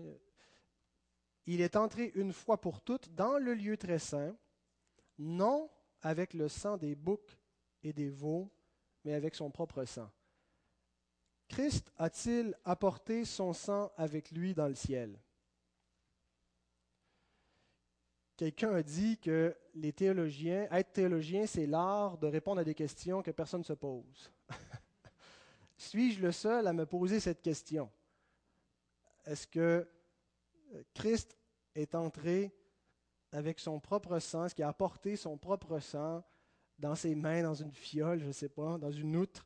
Il 1.45 1.61
est 1.61 1.75
entré 1.75 2.11
une 2.15 2.33
fois 2.33 2.59
pour 2.59 2.81
toutes 2.81 3.13
dans 3.13 3.37
le 3.37 3.53
lieu 3.53 3.77
très 3.77 3.99
saint, 3.99 4.35
non 5.17 5.69
avec 6.01 6.33
le 6.33 6.47
sang 6.47 6.77
des 6.77 6.95
boucs 6.95 7.37
et 7.83 7.93
des 7.93 8.09
veaux, 8.09 8.51
mais 9.03 9.13
avec 9.13 9.35
son 9.35 9.51
propre 9.51 9.85
sang. 9.85 10.09
Christ 11.49 11.91
a-t-il 11.97 12.55
apporté 12.63 13.25
son 13.25 13.53
sang 13.53 13.91
avec 13.97 14.31
lui 14.31 14.53
dans 14.53 14.67
le 14.67 14.75
ciel? 14.75 15.19
Quelqu'un 18.35 18.73
a 18.73 18.81
dit 18.81 19.17
que 19.19 19.55
les 19.75 19.93
théologiens, 19.93 20.67
être 20.71 20.93
théologien, 20.93 21.45
c'est 21.45 21.67
l'art 21.67 22.17
de 22.17 22.27
répondre 22.27 22.61
à 22.61 22.63
des 22.63 22.73
questions 22.73 23.21
que 23.21 23.31
personne 23.31 23.59
ne 23.61 23.65
se 23.65 23.73
pose. 23.73 24.31
Suis-je 25.77 26.21
le 26.21 26.31
seul 26.31 26.65
à 26.65 26.73
me 26.73 26.85
poser 26.85 27.19
cette 27.19 27.41
question? 27.41 27.91
Est-ce 29.25 29.45
que 29.45 29.87
Christ 30.93 31.37
est 31.75 31.93
entré 31.93 32.55
avec 33.31 33.59
son 33.59 33.79
propre 33.79 34.19
sang, 34.19 34.47
qu'il 34.47 34.63
a 34.63 34.69
apporté 34.69 35.15
son 35.15 35.37
propre 35.37 35.79
sang 35.79 36.23
dans 36.79 36.95
ses 36.95 37.15
mains, 37.15 37.43
dans 37.43 37.53
une 37.53 37.71
fiole, 37.71 38.19
je 38.19 38.27
ne 38.27 38.31
sais 38.31 38.49
pas, 38.49 38.77
dans 38.77 38.91
une 38.91 39.15
outre, 39.15 39.45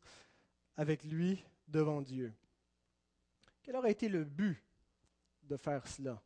avec 0.76 1.04
lui 1.04 1.44
devant 1.68 2.02
Dieu? 2.02 2.34
Quel 3.64 3.76
aurait 3.76 3.92
été 3.92 4.08
le 4.08 4.24
but 4.24 4.64
de 5.44 5.58
faire 5.58 5.86
cela? 5.88 6.22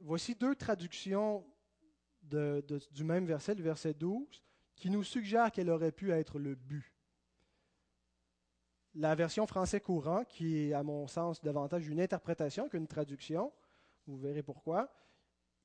Voici 0.00 0.34
deux 0.34 0.54
traductions 0.54 1.44
du 2.22 3.04
même 3.04 3.26
verset, 3.26 3.54
le 3.54 3.62
verset 3.62 3.94
12, 3.94 4.42
qui 4.76 4.90
nous 4.90 5.02
suggèrent 5.02 5.50
quel 5.50 5.70
aurait 5.70 5.92
pu 5.92 6.12
être 6.12 6.38
le 6.38 6.54
but. 6.54 6.94
La 8.94 9.14
version 9.14 9.46
français 9.46 9.80
courant, 9.80 10.24
qui 10.24 10.56
est 10.58 10.72
à 10.72 10.82
mon 10.82 11.06
sens 11.06 11.40
davantage 11.40 11.86
une 11.88 12.00
interprétation 12.00 12.68
qu'une 12.68 12.86
traduction, 12.86 13.52
vous 14.06 14.16
verrez 14.16 14.42
pourquoi, 14.42 14.92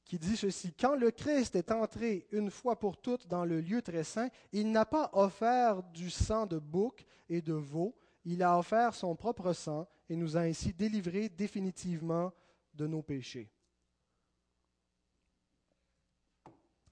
qui 0.04 0.20
dit 0.20 0.36
ceci, 0.36 0.74
Quand 0.74 0.96
le 0.96 1.12
Christ 1.12 1.56
est 1.56 1.72
entré 1.72 2.28
une 2.32 2.50
fois 2.50 2.78
pour 2.78 2.98
toutes 2.98 3.28
dans 3.28 3.46
le 3.46 3.62
lieu 3.62 3.82
très 3.82 4.04
saint, 4.04 4.30
il 4.52 4.72
n'a 4.72 4.86
pas 4.86 5.10
offert 5.14 5.82
du 5.84 6.10
sang 6.10 6.46
de 6.46 6.60
bouc 6.60 7.06
et 7.30 7.42
de 7.42 7.54
veau, 7.54 7.96
il 8.26 8.44
a 8.44 8.58
offert 8.58 8.94
son 8.94 9.16
propre 9.16 9.54
sang 9.54 9.88
et 10.10 10.16
nous 10.16 10.38
a 10.38 10.42
ainsi 10.42 10.74
délivrés 10.74 11.30
définitivement 11.30 12.34
de 12.74 12.88
nos 12.88 13.02
péchés. 13.02 13.50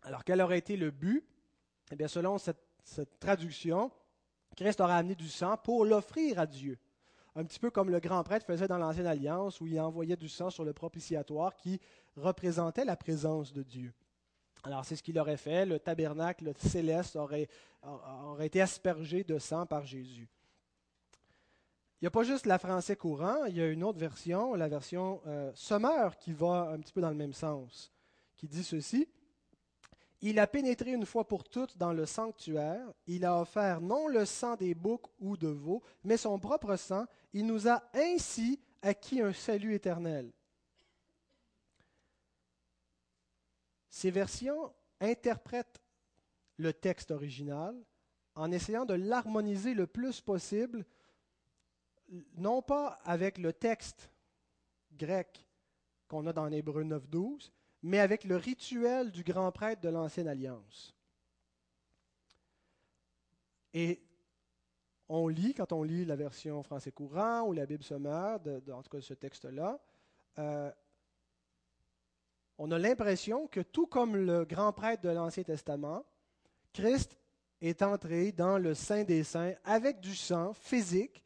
Alors 0.04 0.24
quel 0.24 0.42
aurait 0.42 0.58
été 0.58 0.78
le 0.78 0.92
but? 0.92 1.26
Eh 1.92 1.96
bien, 1.96 2.08
selon 2.08 2.38
cette, 2.38 2.60
traduction, 3.20 3.92
Christ 4.56 4.82
aurait 4.82 4.94
amené 4.94 5.16
du 5.16 5.30
sang 5.30 5.58
pour 5.58 5.86
l'offrir 5.86 6.40
à 6.40 6.46
Dieu 6.46 6.80
un 7.36 7.46
petit 7.46 7.60
peu 7.60 7.72
comme 7.72 7.90
le 7.90 8.00
grand 8.00 8.24
prêtre 8.24 8.46
faisait 8.46 8.68
dans 8.68 8.78
l'Ancienne 8.78 9.08
Alliance, 9.08 9.62
où 9.62 9.68
il 9.68 9.80
envoyait 9.80 10.18
du 10.18 10.28
sang 10.28 10.50
sur 10.50 10.66
le 10.66 10.74
propitiatoire 10.74 11.56
qui 11.56 11.80
représentait 12.16 12.86
la 12.86 12.98
présence 12.98 13.54
de 13.54 13.64
Dieu. 13.64 13.94
Alors 14.64 14.86
c'est 14.86 14.96
ce 14.96 15.04
qu'il 15.04 15.18
aurait 15.18 15.38
fait, 15.38 15.66
le 15.66 15.80
tabernacle 15.80 16.52
céleste 16.58 17.16
aurait, 17.16 17.48
été 18.42 18.62
aspergé 18.62 19.24
de 19.24 19.40
sang 19.40 19.66
par 19.66 19.86
Jésus. 19.86 20.30
Il 22.00 22.06
n'y 22.06 22.08
a 22.08 22.12
pas 22.12 22.24
juste 22.24 22.46
la 22.46 22.60
français 22.60 22.96
courant, 22.96 23.46
il 23.46 23.56
y 23.56 23.62
a 23.62 23.68
une 23.68 23.84
autre 23.84 24.00
version, 24.00 24.56
la 24.56 24.68
version 24.68 25.22
euh, 25.28 25.52
Sommer, 25.54 26.10
qui 26.20 26.34
va 26.34 26.72
un 26.72 26.80
petit 26.80 26.94
peu 26.94 27.02
dans 27.02 27.10
le 27.10 27.16
même 27.16 27.34
sens, 27.34 27.92
qui 28.36 28.48
dit 28.48 28.64
ceci. 28.64 29.08
Il 30.22 30.38
a 30.38 30.46
pénétré 30.46 30.92
une 30.92 31.06
fois 31.06 31.28
pour 31.28 31.44
toutes 31.44 31.78
dans 31.78 31.94
le 31.94 32.06
sanctuaire, 32.06 32.94
il 33.08 33.26
a 33.26 33.40
offert 33.42 33.82
non 33.82 34.08
le 34.08 34.26
sang 34.26 34.56
des 34.56 34.76
boucs 34.76 35.08
ou 35.20 35.36
de 35.36 35.48
veaux, 35.48 35.82
mais 36.04 36.18
son 36.18 36.38
propre 36.38 36.76
sang, 36.76 37.06
il 37.34 37.48
nous 37.48 37.68
a 37.68 37.84
ainsi 37.94 38.60
acquis 38.84 39.22
un 39.22 39.34
salut 39.34 39.74
éternel. 39.74 40.32
Ces 43.90 44.12
versions 44.12 44.72
interprètent 45.00 45.82
le 46.58 46.72
texte 46.72 47.10
original 47.12 47.76
en 48.36 48.52
essayant 48.52 48.86
de 48.86 48.94
l'harmoniser 48.94 49.74
le 49.74 49.88
plus 49.88 50.22
possible, 50.22 50.86
non 52.36 52.62
pas 52.62 53.00
avec 53.04 53.38
le 53.40 53.54
texte 53.54 54.12
grec 54.94 55.48
qu'on 56.08 56.28
a 56.28 56.34
dans 56.34 56.48
Hébreu 56.48 56.84
9.12, 56.84 57.52
mais 57.84 58.00
avec 58.00 58.24
le 58.24 58.36
rituel 58.36 59.12
du 59.12 59.24
grand 59.24 59.52
prêtre 59.52 59.82
de 59.82 59.90
l'Ancienne 59.90 60.28
Alliance. 60.28 60.96
Et 63.74 64.02
on 65.10 65.28
lit, 65.28 65.54
quand 65.54 65.72
on 65.74 65.84
lit 65.84 66.06
la 66.06 66.16
version 66.16 66.62
français 66.64 66.92
courant 66.92 67.44
ou 67.44 67.54
la 67.54 67.66
Bible 67.66 67.84
sommaire, 67.84 68.40
en 68.72 68.82
tout 68.82 68.90
cas 68.90 69.02
ce 69.02 69.14
texte-là, 69.14 69.80
euh, 70.40 70.72
on 72.58 72.72
a 72.72 72.78
l'impression 72.78 73.48
que 73.48 73.62
tout 73.62 73.88
comme 73.88 74.16
le 74.16 74.46
grand 74.46 74.72
prêtre 74.72 75.02
de 75.02 75.10
l'Ancien 75.10 75.44
Testament, 75.44 76.06
Christ 76.74 77.18
est 77.62 77.82
entré 77.82 78.32
dans 78.32 78.58
le 78.58 78.74
Saint 78.74 79.04
des 79.04 79.24
Saints 79.24 79.54
avec 79.64 80.00
du 80.00 80.16
sang 80.16 80.54
physique 80.54 81.24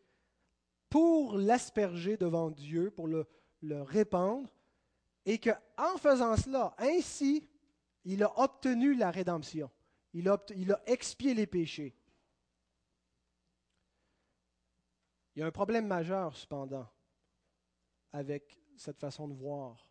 pour 0.89 1.37
l'asperger 1.37 2.17
devant 2.17 2.49
Dieu, 2.49 2.89
pour 2.89 3.07
le 3.07 3.25
répandre, 3.81 4.49
et 5.25 5.39
qu'en 5.39 5.97
faisant 5.97 6.37
cela, 6.37 6.75
ainsi, 6.77 7.47
il 8.03 8.23
a 8.23 8.39
obtenu 8.39 8.93
la 8.93 9.09
rédemption. 9.09 9.69
Il 10.13 10.29
a, 10.29 10.39
expié 10.85 11.33
les 11.33 11.47
péchés. 11.47 11.93
Il 15.35 15.39
y 15.39 15.43
a 15.43 15.47
un 15.47 15.51
problème 15.51 15.87
majeur, 15.87 16.37
cependant, 16.37 16.87
avec 18.13 18.57
cette 18.77 18.99
façon 18.99 19.27
de 19.27 19.33
voir. 19.33 19.89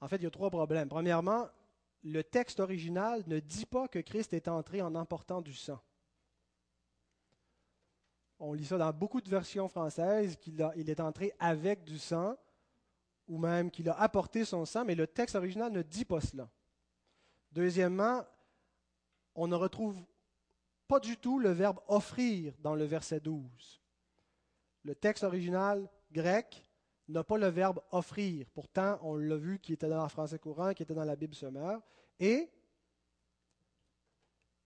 En 0.00 0.06
fait, 0.06 0.16
il 0.16 0.22
y 0.22 0.26
a 0.26 0.30
trois 0.30 0.50
problèmes. 0.50 0.88
Premièrement, 0.88 1.48
le 2.04 2.22
texte 2.22 2.60
original 2.60 3.24
ne 3.26 3.40
dit 3.40 3.66
pas 3.66 3.88
que 3.88 3.98
Christ 3.98 4.34
est 4.34 4.46
entré 4.46 4.82
en 4.82 4.94
emportant 4.94 5.40
du 5.40 5.54
sang. 5.54 5.80
On 8.38 8.52
lit 8.52 8.66
ça 8.66 8.78
dans 8.78 8.92
beaucoup 8.92 9.22
de 9.22 9.30
versions 9.30 9.68
françaises, 9.68 10.36
qu'il 10.36 10.70
il 10.76 10.90
est 10.90 11.00
entré 11.00 11.32
avec 11.40 11.82
du 11.82 11.98
sang, 11.98 12.36
ou 13.28 13.38
même 13.38 13.70
qu'il 13.70 13.88
a 13.88 14.00
apporté 14.00 14.44
son 14.44 14.64
sang, 14.64 14.84
mais 14.84 14.94
le 14.94 15.06
texte 15.06 15.34
original 15.34 15.72
ne 15.72 15.82
dit 15.82 16.04
pas 16.04 16.20
cela. 16.20 16.48
Deuxièmement, 17.52 18.24
on 19.34 19.46
ne 19.46 19.54
retrouve 19.54 20.00
pas 20.86 21.00
du 21.00 21.16
tout 21.16 21.38
le 21.38 21.50
verbe 21.50 21.80
offrir 21.88 22.54
dans 22.60 22.74
le 22.74 22.84
verset 22.84 23.20
12. 23.20 23.80
Le 24.84 24.94
texte 24.94 25.24
original 25.24 25.88
grec 26.12 26.62
n'a 27.08 27.24
pas 27.24 27.38
le 27.38 27.48
verbe 27.48 27.80
offrir. 27.90 28.46
Pourtant, 28.54 28.98
on 29.02 29.16
l'a 29.16 29.36
vu 29.36 29.58
qui 29.58 29.72
était 29.72 29.88
dans 29.88 30.02
le 30.02 30.08
français 30.08 30.38
courant, 30.38 30.74
qui 30.74 30.82
était 30.82 30.94
dans 30.94 31.04
la 31.04 31.16
Bible 31.16 31.34
sommaire. 31.34 31.80
Et 32.20 32.50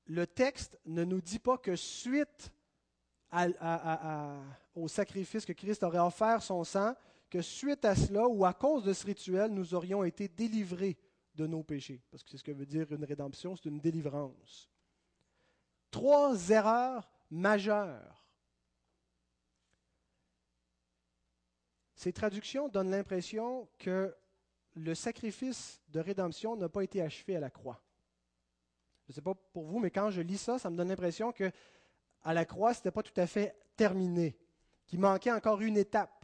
le 0.07 0.27
texte 0.27 0.79
ne 0.85 1.05
nous 1.05 1.21
dit 1.21 1.39
pas 1.39 1.57
que 1.59 1.77
suite 1.77 2.53
au 4.75 4.89
sacrifice 4.89 5.45
que 5.45 5.53
Christ 5.53 5.83
aurait 5.85 6.01
offert 6.01 6.43
son 6.43 6.65
sang, 6.65 6.95
que 7.31 7.41
suite 7.41 7.85
à 7.85 7.95
cela 7.95 8.27
ou 8.27 8.45
à 8.45 8.53
cause 8.53 8.85
de 8.85 8.93
ce 8.93 9.07
rituel, 9.07 9.53
nous 9.53 9.75
aurions 9.75 10.03
été 10.03 10.29
délivrés 10.29 10.99
de 11.37 11.47
nos 11.47 11.63
péchés. 11.63 12.03
Parce 12.11 12.23
que 12.23 12.31
c'est 12.31 12.39
ce 12.39 12.45
que 12.45 12.51
veut 12.51 12.67
dire 12.67 12.93
une 12.93 13.05
rédemption, 13.05 13.57
c'est 13.57 13.69
une 13.69 13.81
délivrance. 13.81 14.69
Trois 15.91 16.51
erreurs 16.51 17.09
majeures. 17.31 18.27
Ces 21.95 22.13
traductions 22.13 22.69
donnent 22.69 22.91
l'impression 22.91 23.69
que 23.79 24.15
le 24.75 24.95
sacrifice 24.95 25.81
de 25.89 26.01
rédemption 26.01 26.57
n'a 26.57 26.69
pas 26.69 26.83
été 26.83 27.01
achevé 27.03 27.37
à 27.37 27.41
la 27.41 27.51
croix. 27.51 27.83
Je 29.07 29.13
ne 29.13 29.15
sais 29.17 29.23
pas 29.23 29.35
pour 29.35 29.65
vous, 29.65 29.79
mais 29.79 29.91
quand 29.91 30.11
je 30.11 30.23
lis 30.23 30.39
ça, 30.39 30.59
ça 30.59 30.71
me 30.71 30.77
donne 30.77 30.89
l'impression 30.89 31.33
que 31.33 31.51
à 32.23 32.35
la 32.35 32.45
croix, 32.45 32.75
ce 32.75 32.81
n'était 32.81 32.91
pas 32.91 33.03
tout 33.03 33.19
à 33.19 33.27
fait 33.27 33.57
terminé, 33.77 34.39
qu'il 34.87 35.01
manquait 35.01 35.33
encore 35.33 35.61
une 35.61 35.77
étape 35.77 36.20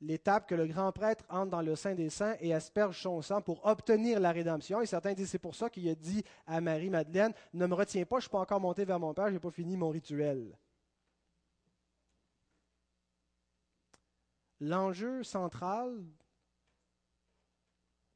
l'étape 0.00 0.48
que 0.48 0.54
le 0.54 0.66
grand 0.66 0.92
prêtre 0.92 1.24
entre 1.28 1.50
dans 1.50 1.62
le 1.62 1.76
sein 1.76 1.94
des 1.94 2.10
saints 2.10 2.36
et 2.40 2.54
asperge 2.54 3.02
son 3.02 3.20
sang 3.22 3.42
pour 3.42 3.64
obtenir 3.66 4.18
la 4.20 4.32
rédemption. 4.32 4.80
Et 4.80 4.86
certains 4.86 5.12
disent 5.12 5.30
c'est 5.30 5.38
pour 5.38 5.54
ça 5.54 5.68
qu'il 5.68 5.88
a 5.88 5.94
dit 5.94 6.24
à 6.46 6.60
Marie-Madeleine, 6.60 7.32
ne 7.52 7.66
me 7.66 7.74
retiens 7.74 8.04
pas, 8.04 8.16
je 8.16 8.20
ne 8.20 8.22
suis 8.22 8.30
pas 8.30 8.40
encore 8.40 8.60
monté 8.60 8.84
vers 8.84 8.98
mon 8.98 9.12
Père, 9.12 9.28
je 9.28 9.34
n'ai 9.34 9.38
pas 9.38 9.50
fini 9.50 9.76
mon 9.76 9.90
rituel. 9.90 10.56
L'enjeu 14.60 15.22
central, 15.22 16.04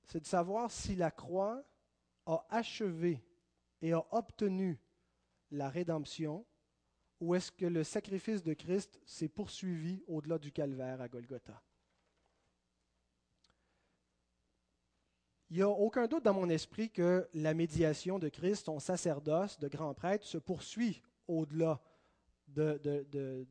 c'est 0.05 0.21
de 0.21 0.27
savoir 0.27 0.71
si 0.71 0.95
la 0.95 1.11
croix 1.11 1.63
a 2.27 2.45
achevé 2.51 3.23
et 3.81 3.93
a 3.93 4.05
obtenu 4.11 4.79
la 5.51 5.69
rédemption 5.69 6.45
ou 7.21 7.35
est-ce 7.35 7.51
que 7.51 7.65
le 7.65 7.85
sacrifice 7.85 8.43
de 8.43 8.53
Christ 8.53 9.01
s'est 9.07 9.29
poursuivi 9.29 10.03
au-delà 10.07 10.39
du 10.39 10.53
calvaire 10.53 11.01
à 11.01 11.09
Golgotha. 11.09 11.63
Il 15.55 15.59
n'y 15.59 15.63
a 15.63 15.69
aucun 15.69 16.09
doute 16.09 16.25
dans 16.25 16.35
mon 16.35 16.49
esprit 16.49 16.91
que 16.91 17.29
la 17.33 17.55
médiation 17.55 18.19
de 18.19 18.29
Christ, 18.29 18.67
son 18.67 18.81
sacerdoce 18.81 19.57
de 19.61 19.69
grand 19.69 19.95
prêtre, 19.95 20.27
se 20.27 20.37
poursuit 20.37 21.01
au-delà 21.29 21.81
de, 22.49 23.47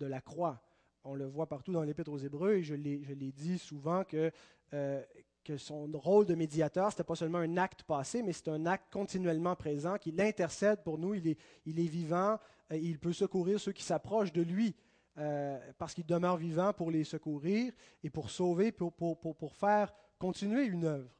la 0.00 0.22
croix. 0.22 0.62
On 1.04 1.12
le 1.12 1.26
voit 1.26 1.46
partout 1.46 1.70
dans 1.70 1.82
l'Épître 1.82 2.10
aux 2.10 2.16
Hébreux, 2.16 2.54
et 2.54 2.62
je 2.62 2.74
l'ai 2.74 3.30
dit 3.32 3.58
souvent 3.58 4.04
que, 4.04 4.32
euh, 4.72 5.02
que 5.44 5.58
son 5.58 5.86
rôle 5.92 6.24
de 6.24 6.34
médiateur, 6.34 6.90
ce 6.90 6.94
n'était 6.94 7.04
pas 7.04 7.14
seulement 7.14 7.40
un 7.40 7.58
acte 7.58 7.82
passé, 7.82 8.22
mais 8.22 8.32
c'est 8.32 8.48
un 8.48 8.64
acte 8.64 8.90
continuellement 8.90 9.54
présent, 9.54 9.98
qui 9.98 10.12
l'intercède 10.12 10.82
pour 10.82 10.96
nous, 10.96 11.12
il 11.12 11.28
est, 11.28 11.36
vivant, 11.66 12.38
il 12.70 12.98
peut 12.98 13.12
secourir 13.12 13.60
ceux 13.60 13.72
qui 13.72 13.82
s'approchent 13.82 14.32
de 14.32 14.40
lui. 14.40 14.74
Euh, 15.18 15.60
parce 15.76 15.92
qu'il 15.92 16.06
demeure 16.06 16.38
vivant 16.38 16.72
pour 16.72 16.90
les 16.90 17.04
secourir 17.04 17.72
et 18.02 18.08
pour 18.08 18.30
sauver, 18.30 18.72
pour 18.72 19.54
faire 19.54 19.92
continuer 20.18 20.64
une 20.64 20.86
œuvre. 20.86 21.10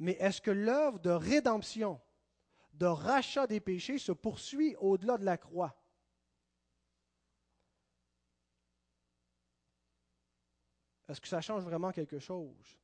Mais 0.00 0.12
est-ce 0.12 0.40
que 0.40 0.50
l'œuvre 0.50 0.98
de 0.98 1.10
rédemption, 1.10 2.00
de 2.72 2.86
rachat 2.86 3.46
des 3.46 3.60
péchés 3.60 3.98
se 3.98 4.12
poursuit 4.12 4.74
au-delà 4.76 5.18
de 5.18 5.26
la 5.26 5.36
croix? 5.36 5.76
Est-ce 11.06 11.20
que 11.20 11.28
ça 11.28 11.42
change 11.42 11.64
vraiment 11.64 11.92
quelque 11.92 12.18
chose? 12.18 12.78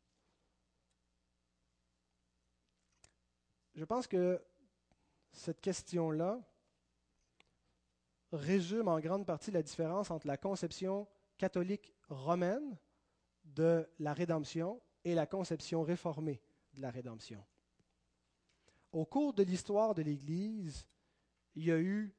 Je 3.74 3.84
pense 3.84 4.06
que 4.06 4.44
cette 5.32 5.62
question-là 5.62 6.38
résume 8.30 8.88
en 8.88 9.00
grande 9.00 9.24
partie 9.24 9.50
la 9.50 9.62
différence 9.62 10.10
entre 10.10 10.26
la 10.26 10.36
conception 10.36 11.08
catholique 11.38 11.94
romaine 12.08 12.76
de 13.44 13.88
la 14.00 14.12
rédemption 14.12 14.82
et 15.04 15.14
la 15.14 15.26
conception 15.26 15.82
réformée 15.82 16.42
de 16.76 16.82
la 16.82 16.90
rédemption. 16.90 17.44
Au 18.92 19.04
cours 19.04 19.34
de 19.34 19.42
l'histoire 19.42 19.94
de 19.94 20.02
l'Église, 20.02 20.86
il 21.54 21.64
y 21.64 21.72
a 21.72 21.78
eu 21.78 22.14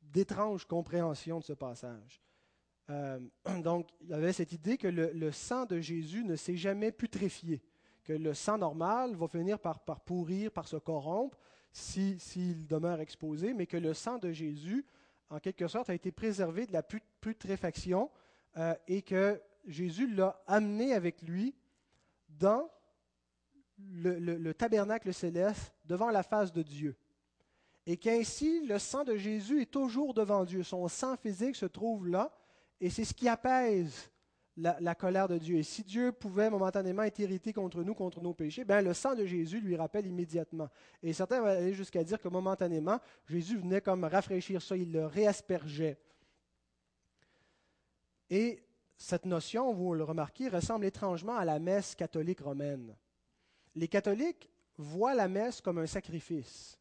d'étranges 0.00 0.66
compréhensions 0.66 1.40
de 1.40 1.44
ce 1.44 1.52
passage. 1.52 2.22
Euh, 2.90 3.18
donc, 3.62 3.88
il 4.00 4.10
y 4.10 4.14
avait 4.14 4.32
cette 4.32 4.52
idée 4.52 4.78
que 4.78 4.88
le, 4.88 5.32
sang 5.32 5.66
de 5.66 5.80
Jésus 5.80 6.24
ne 6.24 6.36
s'est 6.36 6.56
jamais 6.56 6.92
putréfié, 6.92 7.62
que 8.04 8.12
le 8.12 8.34
sang 8.34 8.58
normal 8.58 9.16
va 9.16 9.28
finir 9.28 9.58
par, 9.58 9.80
pourrir, 9.80 10.52
par 10.52 10.68
se 10.68 10.76
corrompre 10.76 11.38
s'il 11.72 12.66
demeure 12.66 13.00
exposé, 13.00 13.52
mais 13.52 13.66
que 13.66 13.76
le 13.76 13.92
sang 13.92 14.18
de 14.18 14.32
Jésus, 14.32 14.86
en 15.28 15.40
quelque 15.40 15.68
sorte, 15.68 15.90
a 15.90 15.94
été 15.94 16.10
préservé 16.10 16.66
de 16.66 16.72
la 16.72 16.82
putréfaction 16.82 18.10
euh, 18.56 18.74
et 18.86 19.02
que 19.02 19.42
Jésus 19.66 20.06
l'a 20.14 20.40
amené 20.46 20.94
avec 20.94 21.20
lui 21.20 21.54
dans 22.28 22.70
le, 23.78 24.52
tabernacle 24.52 25.12
céleste 25.12 25.74
devant 25.84 26.10
la 26.10 26.22
face 26.22 26.52
de 26.52 26.62
Dieu. 26.62 26.96
Et 27.86 27.96
qu'ainsi, 27.96 28.66
le 28.66 28.78
sang 28.78 29.04
de 29.04 29.16
Jésus 29.16 29.62
est 29.62 29.70
toujours 29.70 30.14
devant 30.14 30.44
Dieu. 30.44 30.62
Son 30.62 30.88
sang 30.88 31.16
physique 31.16 31.56
se 31.56 31.66
trouve 31.66 32.08
là, 32.08 32.32
et 32.80 32.90
c'est 32.90 33.04
ce 33.04 33.14
qui 33.14 33.28
apaise 33.28 34.10
la, 34.56 34.94
colère 34.94 35.28
de 35.28 35.38
Dieu. 35.38 35.58
Et 35.58 35.62
si 35.62 35.84
Dieu 35.84 36.12
pouvait 36.12 36.50
momentanément 36.50 37.02
être 37.02 37.18
irrité 37.18 37.52
contre 37.52 37.82
nous, 37.82 37.94
contre 37.94 38.20
nos 38.20 38.34
péchés, 38.34 38.64
ben 38.64 38.82
le 38.82 38.94
sang 38.94 39.14
de 39.14 39.24
Jésus 39.24 39.60
lui 39.60 39.76
rappelle 39.76 40.06
immédiatement. 40.06 40.68
Et 41.02 41.12
certains 41.12 41.40
vont 41.40 41.46
aller 41.46 41.74
jusqu'à 41.74 42.02
dire 42.02 42.20
que 42.20 42.28
momentanément, 42.28 42.98
Jésus 43.28 43.58
venait 43.58 43.82
comme 43.82 44.04
rafraîchir 44.04 44.62
ça, 44.62 44.76
il 44.76 44.92
le 44.92 45.06
réaspergeait. 45.06 45.98
Et 48.30 48.64
cette 48.96 49.26
notion, 49.26 49.72
vous 49.72 49.94
le 49.94 50.02
remarquez, 50.02 50.48
ressemble 50.48 50.86
étrangement 50.86 51.36
à 51.36 51.44
la 51.44 51.58
messe 51.58 51.94
catholique 51.94 52.40
romaine 52.40 52.96
les 53.76 53.88
catholiques 53.88 54.50
voient 54.78 55.14
la 55.14 55.28
messe 55.28 55.60
comme 55.60 55.78
un 55.78 55.86
sacrifice. 55.86 56.78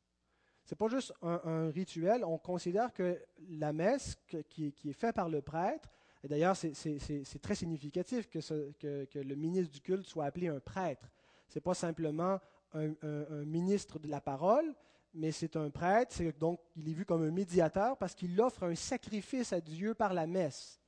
Ce 0.64 0.74
n'est 0.74 0.78
pas 0.78 0.88
juste 0.88 1.14
un, 1.22 1.70
rituel. 1.70 2.26
On 2.26 2.40
considère 2.40 2.92
que 2.92 3.22
la 3.50 3.72
messe 3.72 4.18
qui, 4.50 4.74
est 4.84 4.94
faite 4.94 5.16
par 5.16 5.30
le 5.30 5.42
prêtre, 5.42 5.90
et 6.24 6.28
d'ailleurs 6.28 6.56
c'est 6.56 7.42
très 7.42 7.54
significatif 7.54 8.28
que, 8.30 9.20
le 9.20 9.36
ministre 9.36 9.72
du 9.72 9.82
culte 9.82 10.08
soit 10.08 10.26
appelé 10.26 10.48
un 10.48 10.60
prêtre. 10.60 11.12
Ce 11.50 11.60
n'est 11.60 11.62
pas 11.62 11.76
simplement 11.76 12.40
un, 12.74 13.46
ministre 13.46 14.00
de 14.00 14.08
la 14.08 14.22
parole, 14.22 14.74
mais 15.14 15.32
c'est 15.32 15.56
un 15.56 15.70
prêtre, 15.70 16.16
donc 16.40 16.60
il 16.76 16.90
est 16.90 16.94
vu 16.94 17.06
comme 17.06 17.24
un 17.24 17.32
médiateur 17.32 17.98
parce 17.98 18.16
qu'il 18.16 18.40
offre 18.42 18.64
un 18.64 18.76
sacrifice 18.76 19.54
à 19.54 19.62
Dieu 19.62 19.94
par 19.94 20.14
la 20.14 20.26
messe. 20.26 20.82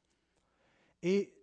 Et 1.03 1.33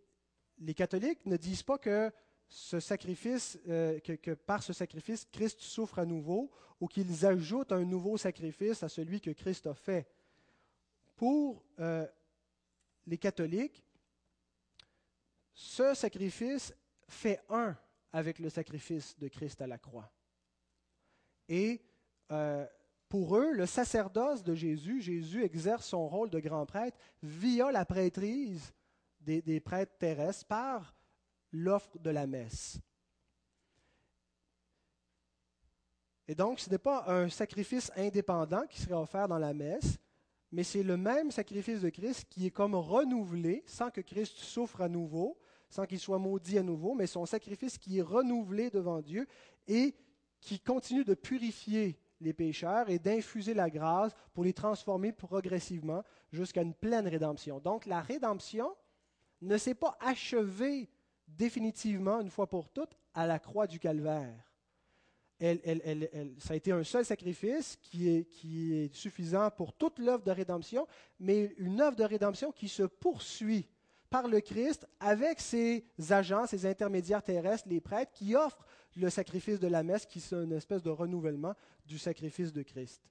les 0.58 0.74
catholiques 0.74 1.24
ne 1.26 1.36
disent 1.36 1.62
pas 1.62 1.78
que 1.78 2.10
ce 2.48 2.80
sacrifice, 2.80 3.58
euh, 3.68 3.98
que, 4.00 4.34
par 4.34 4.62
ce 4.62 4.72
sacrifice, 4.72 5.26
Christ 5.32 5.60
souffre 5.60 5.98
à 5.98 6.06
nouveau, 6.06 6.50
ou 6.80 6.86
qu'ils 6.86 7.24
ajoutent 7.26 7.72
un 7.72 7.84
nouveau 7.84 8.16
sacrifice 8.16 8.82
à 8.82 8.88
celui 8.88 9.20
que 9.20 9.30
Christ 9.30 9.66
a 9.66 9.74
fait. 9.74 10.06
Pour 11.16 11.64
euh, 11.80 12.06
les 13.06 13.18
catholiques, 13.18 13.84
ce 15.54 15.94
sacrifice 15.94 16.74
fait 17.08 17.40
un 17.48 17.76
avec 18.12 18.38
le 18.38 18.50
sacrifice 18.50 19.18
de 19.18 19.28
Christ 19.28 19.60
à 19.62 19.66
la 19.66 19.78
croix. 19.78 20.10
Et 21.48 21.80
euh, 22.30 22.66
Pour 23.08 23.36
eux, 23.36 23.52
le 23.52 23.66
sacerdoce 23.66 24.42
de 24.42 24.54
Jésus, 24.54 25.00
Jésus 25.00 25.44
exerce 25.44 25.86
son 25.86 26.08
rôle 26.08 26.30
de 26.30 26.40
grand 26.40 26.66
prêtre 26.66 26.98
via 27.22 27.70
la 27.70 27.84
prêtrise 27.84 28.72
des, 29.20 29.42
des 29.42 29.60
prêtres 29.60 29.96
terrestres 29.98 30.46
par 30.46 30.93
l'offre 31.54 31.98
de 31.98 32.10
la 32.10 32.26
messe. 32.26 32.78
Et 36.26 36.34
donc, 36.34 36.58
ce 36.58 36.68
n'est 36.68 36.78
pas 36.78 37.04
un 37.06 37.28
sacrifice 37.28 37.92
indépendant 37.96 38.66
qui 38.66 38.80
serait 38.80 38.94
offert 38.94 39.28
dans 39.28 39.38
la 39.38 39.54
messe, 39.54 39.98
mais 40.50 40.64
c'est 40.64 40.82
le 40.82 40.96
même 40.96 41.30
sacrifice 41.30 41.80
de 41.80 41.90
Christ 41.90 42.26
qui 42.28 42.46
est 42.46 42.50
comme 42.50 42.74
renouvelé 42.74 43.62
sans 43.66 43.90
que 43.90 44.00
Christ 44.00 44.38
souffre 44.38 44.80
à 44.80 44.88
nouveau, 44.88 45.38
sans 45.68 45.86
qu'il 45.86 45.98
soit 45.98 46.18
maudit 46.18 46.58
à 46.58 46.62
nouveau, 46.62 46.94
mais 46.94 47.06
son 47.06 47.26
sacrifice 47.26 47.78
qui 47.78 47.98
est 47.98 48.02
renouvelé 48.02 48.70
devant 48.70 49.00
Dieu 49.00 49.26
et 49.68 49.94
qui 50.40 50.60
continue 50.60 51.04
de 51.04 51.14
purifier 51.14 51.98
les 52.20 52.32
pécheurs 52.32 52.88
et 52.88 52.98
d'infuser 52.98 53.54
la 53.54 53.70
grâce 53.70 54.12
pour 54.32 54.44
les 54.44 54.52
transformer 54.52 55.12
progressivement 55.12 56.02
jusqu'à 56.32 56.62
une 56.62 56.74
pleine 56.74 57.06
rédemption. 57.06 57.60
Donc 57.60 57.86
la 57.86 58.00
rédemption 58.00 58.74
ne 59.42 59.56
s'est 59.58 59.74
pas 59.74 59.96
achevée 60.00 60.88
définitivement 61.28 62.20
une 62.20 62.30
fois 62.30 62.48
pour 62.48 62.68
toutes 62.68 62.96
à 63.14 63.26
la 63.26 63.38
croix 63.38 63.66
du 63.66 63.78
calvaire. 63.78 64.52
ça 65.40 66.52
a 66.52 66.56
été 66.56 66.72
un 66.72 66.84
seul 66.84 67.04
sacrifice 67.04 67.76
qui 67.82 68.08
est, 68.08 68.24
qui 68.24 68.74
est 68.74 68.94
suffisant 68.94 69.50
pour 69.50 69.72
toute 69.72 69.98
l'œuvre 69.98 70.22
de 70.22 70.30
rédemption, 70.30 70.86
mais 71.18 71.54
une 71.58 71.80
œuvre 71.80 71.96
de 71.96 72.04
rédemption 72.04 72.52
qui 72.52 72.68
se 72.68 72.82
poursuit 72.82 73.68
par 74.10 74.28
le 74.28 74.40
Christ 74.40 74.86
avec 75.00 75.40
ses 75.40 75.84
agents, 76.10 76.46
ses 76.46 76.66
intermédiaires 76.66 77.22
terrestres, 77.22 77.68
les 77.68 77.80
prêtres, 77.80 78.12
qui 78.12 78.36
offrent 78.36 78.64
le 78.96 79.10
sacrifice 79.10 79.58
de 79.58 79.66
la 79.66 79.82
messe, 79.82 80.06
qui 80.06 80.18
est 80.18 80.32
une 80.32 80.52
espèce 80.52 80.82
de 80.82 80.90
renouvellement 80.90 81.54
du 81.84 81.98
sacrifice 81.98 82.52
de 82.52 82.62
Christ. 82.62 83.02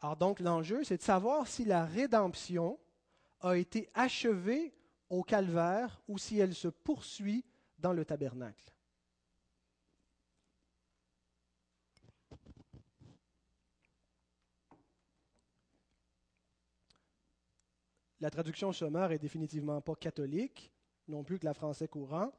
Alors 0.00 0.16
donc 0.16 0.40
l'enjeu, 0.40 0.84
c'est 0.84 0.98
de 0.98 1.02
savoir 1.02 1.46
si 1.46 1.64
la 1.64 1.84
rédemption 1.84 2.78
a 3.40 3.56
été 3.56 3.88
achevée 3.94 4.74
au 5.12 5.22
calvaire 5.22 6.00
ou 6.08 6.16
si 6.16 6.38
elle 6.38 6.54
se 6.54 6.68
poursuit 6.68 7.44
dans 7.78 7.92
le 7.92 8.02
tabernacle. 8.02 8.72
La 18.20 18.30
traduction 18.30 18.72
sommaire 18.72 19.12
est 19.12 19.18
définitivement 19.18 19.82
pas 19.82 19.96
catholique, 19.96 20.72
non 21.08 21.24
plus 21.24 21.38
que 21.38 21.44
la 21.44 21.52
français 21.52 21.88
courant. 21.88 22.32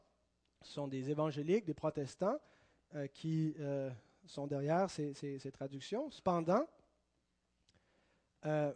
Ce 0.63 0.73
sont 0.73 0.88
des 0.88 1.12
évangéliques, 1.12 1.65
des 1.65 1.73
protestants 1.75 2.39
euh, 2.95 3.05
qui 3.05 3.53
euh, 3.59 3.91
sont 4.25 4.47
derrière 4.47 4.89
ces, 4.89 5.51
traductions. 5.53 6.09
Cependant, 6.09 6.65
euh, 8.45 8.73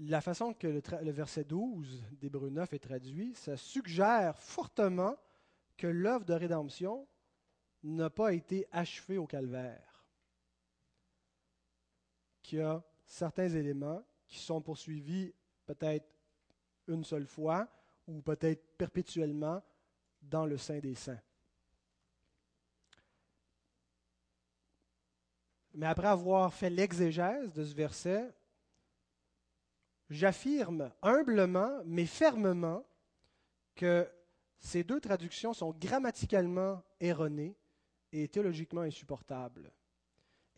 la 0.00 0.20
façon 0.20 0.54
que 0.54 0.66
le, 0.66 1.10
verset 1.10 1.44
12 1.44 2.04
d'Hébreu 2.12 2.50
9 2.50 2.72
est 2.72 2.78
traduit, 2.78 3.34
ça 3.34 3.56
suggère 3.56 4.38
fortement 4.38 5.16
que 5.76 5.86
l'œuvre 5.86 6.24
de 6.24 6.34
rédemption 6.34 7.06
n'a 7.82 8.10
pas 8.10 8.32
été 8.32 8.66
achevée 8.72 9.18
au 9.18 9.26
calvaire, 9.26 10.06
qu'il 12.42 12.58
y 12.58 12.62
a 12.62 12.82
certains 13.04 13.48
éléments 13.48 14.02
qui 14.26 14.38
sont 14.38 14.60
poursuivis 14.60 15.32
peut-être 15.66 16.06
une 16.86 17.04
seule 17.04 17.26
fois 17.26 17.68
ou 18.06 18.20
peut-être 18.22 18.76
perpétuellement 18.76 19.62
dans 20.22 20.46
le 20.46 20.56
sein 20.58 20.78
des 20.78 20.94
saints. 20.94 21.20
Mais 25.74 25.86
après 25.86 26.08
avoir 26.08 26.52
fait 26.52 26.70
l'exégèse 26.70 27.52
de 27.52 27.64
ce 27.64 27.74
verset, 27.74 28.34
j'affirme 30.10 30.90
humblement 31.02 31.82
mais 31.84 32.06
fermement 32.06 32.84
que 33.74 34.08
ces 34.58 34.82
deux 34.82 35.00
traductions 35.00 35.52
sont 35.52 35.72
grammaticalement 35.72 36.82
erronées 37.00 37.56
et 38.12 38.28
théologiquement 38.28 38.82
insupportables. 38.82 39.72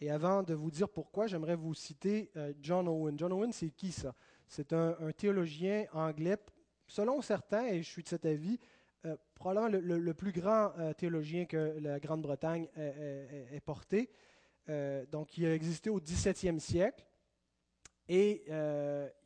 Et 0.00 0.10
avant 0.10 0.42
de 0.42 0.54
vous 0.54 0.70
dire 0.70 0.88
pourquoi, 0.88 1.26
j'aimerais 1.26 1.56
vous 1.56 1.74
citer 1.74 2.30
euh, 2.36 2.54
John 2.60 2.88
Owen. 2.88 3.18
John 3.18 3.32
Owen, 3.32 3.52
c'est 3.52 3.70
qui 3.70 3.92
ça? 3.92 4.14
C'est 4.48 4.72
un, 4.72 4.96
théologien 5.16 5.84
anglais, 5.92 6.38
selon 6.86 7.20
certains, 7.20 7.66
et 7.66 7.82
je 7.82 7.88
suis 7.88 8.02
de 8.02 8.08
cet 8.08 8.24
avis, 8.24 8.58
euh, 9.04 9.16
probablement 9.34 9.68
le, 9.68 10.14
plus 10.14 10.32
grand 10.32 10.72
euh, 10.78 10.92
théologien 10.94 11.44
que 11.44 11.78
la 11.80 12.00
Grande-Bretagne 12.00 12.68
ait, 12.76 13.60
porté. 13.64 14.10
donc, 15.12 15.36
il 15.36 15.46
a 15.46 15.54
existé 15.54 15.90
au 15.90 16.00
XVIIe 16.00 16.60
siècle. 16.60 17.04
Et 18.08 18.44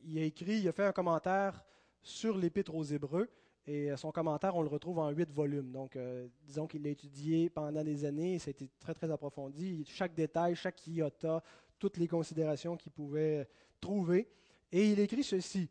il 0.05 0.19
a 0.19 0.23
écrit, 0.23 0.59
il 0.59 0.69
a 0.69 0.73
fait 0.73 0.85
un 0.85 0.93
commentaire 0.93 1.65
sur 2.03 2.37
l'Épître 2.37 2.75
aux 2.75 2.85
Hébreux. 2.85 3.29
Et 3.67 3.97
son 3.97 4.13
commentaire, 4.13 4.55
on 4.57 4.63
le 4.63 4.69
retrouve 4.69 4.99
en 4.99 5.09
huit 5.11 5.31
volumes. 5.33 5.73
Donc, 5.73 5.97
euh, 5.97 6.29
disons 6.43 6.67
qu'il 6.67 6.83
l'a 6.83 6.91
étudié 6.91 7.49
pendant 7.49 7.83
des 7.83 8.05
années, 8.05 8.39
ça 8.39 8.49
a 8.49 8.51
été 8.51 8.69
très, 8.79 8.93
très 8.93 9.11
approfondi. 9.11 9.85
Chaque 9.87 10.15
détail, 10.15 10.55
chaque 10.55 10.87
iota, 10.87 11.43
toutes 11.79 11.97
les 11.97 12.07
considérations 12.07 12.77
qu'il 12.77 12.93
pouvait 12.93 13.49
trouver. 13.81 14.29
Et 14.71 14.91
il 14.91 15.01
écrit 15.01 15.25
ceci. 15.25 15.71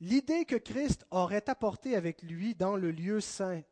L'idée 0.00 0.44
que 0.44 0.54
Christ 0.54 1.04
aurait 1.10 1.50
apporté 1.50 1.96
avec 1.96 2.22
lui 2.22 2.54
dans 2.54 2.76
le 2.76 2.92
lieu 2.92 3.20
saint, 3.20 3.62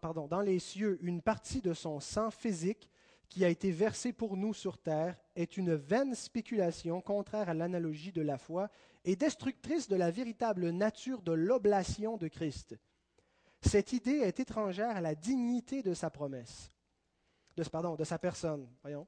pardon, 0.00 0.26
dans 0.26 0.40
les 0.40 0.58
cieux, 0.58 0.98
une 1.02 1.20
partie 1.20 1.60
de 1.60 1.74
son 1.74 2.00
sang 2.00 2.30
physique 2.30 2.88
qui 3.28 3.44
a 3.44 3.50
été 3.50 3.70
versé 3.70 4.14
pour 4.14 4.38
nous 4.38 4.54
sur 4.54 4.78
terre 4.78 5.20
est 5.40 5.56
une 5.56 5.74
vaine 5.74 6.14
spéculation 6.14 7.00
contraire 7.00 7.48
à 7.48 7.54
l'analogie 7.54 8.12
de 8.12 8.22
la 8.22 8.38
foi 8.38 8.68
et 9.04 9.16
destructrice 9.16 9.88
de 9.88 9.96
la 9.96 10.10
véritable 10.10 10.70
nature 10.70 11.22
de 11.22 11.32
l'oblation 11.32 12.16
de 12.16 12.28
Christ. 12.28 12.76
Cette 13.62 13.92
idée 13.92 14.18
est 14.18 14.40
étrangère 14.40 14.96
à 14.96 15.00
la 15.00 15.14
dignité 15.14 15.82
de 15.82 15.94
sa 15.94 16.10
promesse, 16.10 16.70
de, 17.56 17.64
pardon, 17.64 17.94
de 17.94 18.04
sa 18.04 18.18
personne. 18.18 18.68
Voyons. 18.82 19.06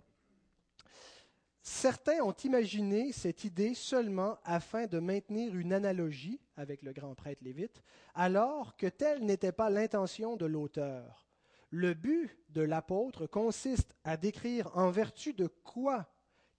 Certains 1.63 2.21
ont 2.23 2.35
imaginé 2.45 3.13
cette 3.13 3.45
idée 3.45 3.75
seulement 3.75 4.37
afin 4.45 4.87
de 4.87 4.99
maintenir 4.99 5.55
une 5.55 5.73
analogie 5.73 6.41
avec 6.57 6.83
le 6.83 6.93
grand 6.93 7.15
prêtre 7.15 7.45
lévite, 7.45 7.83
alors 8.15 8.77
que 8.77 8.89
telle 8.89 9.25
n'était 9.25 9.53
pas 9.53 9.71
l'intention 9.71 10.37
de 10.37 10.45
l'auteur. 10.45 11.29
Le 11.71 11.95
but 11.95 12.37
de 12.51 12.63
l'apôtre 12.63 13.27
consiste 13.27 13.95
à 14.05 14.17
décrire 14.17 14.77
en 14.77 14.91
vertu 14.91 15.33
de 15.33 15.47
quoi 15.47 16.12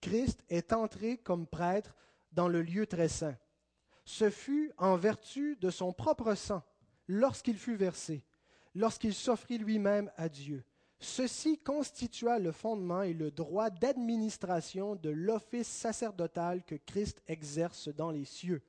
Christ 0.04 0.44
est 0.50 0.74
entré 0.74 1.16
comme 1.16 1.48
prêtre 1.48 1.96
dans 2.34 2.50
le 2.50 2.62
lieu 2.62 2.86
très 2.86 3.08
saint. 3.08 3.38
Ce 4.04 4.30
fut 4.30 4.74
en 4.78 4.98
vertu 4.98 5.56
de 5.62 5.70
son 5.70 5.94
propre 5.94 6.36
sang, 6.36 6.62
lorsqu'il 7.08 7.58
fut 7.58 7.78
versé, 7.78 8.22
lorsqu'il 8.76 9.14
s'offrit 9.14 9.58
lui-même 9.58 10.12
à 10.18 10.28
Dieu. 10.28 10.66
Ceci 11.00 11.58
constitua 11.58 12.38
le 12.38 12.52
fondement 12.52 13.02
et 13.04 13.14
le 13.14 13.32
droit 13.32 13.70
d'administration 13.70 14.98
de 14.98 15.10
l'office 15.10 15.70
sacerdotal 15.70 16.66
que 16.66 16.76
Christ 16.76 17.24
exerce 17.28 17.88
dans 17.88 18.12
les 18.12 18.26
cieux. 18.26 18.62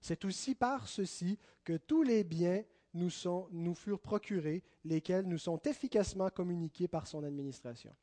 C'est 0.00 0.24
aussi 0.24 0.56
par 0.56 0.88
ceci 0.88 1.38
que 1.62 1.76
tous 1.76 2.02
les 2.02 2.24
biens 2.24 2.64
nous, 2.94 3.10
nous 3.52 3.74
furent 3.74 4.00
procurés, 4.00 4.64
lesquels 4.84 5.28
nous 5.28 5.38
sont 5.38 5.62
efficacement 5.62 6.30
communiqués 6.30 6.88
par 6.88 7.06
son 7.06 7.22
administration. 7.22 7.94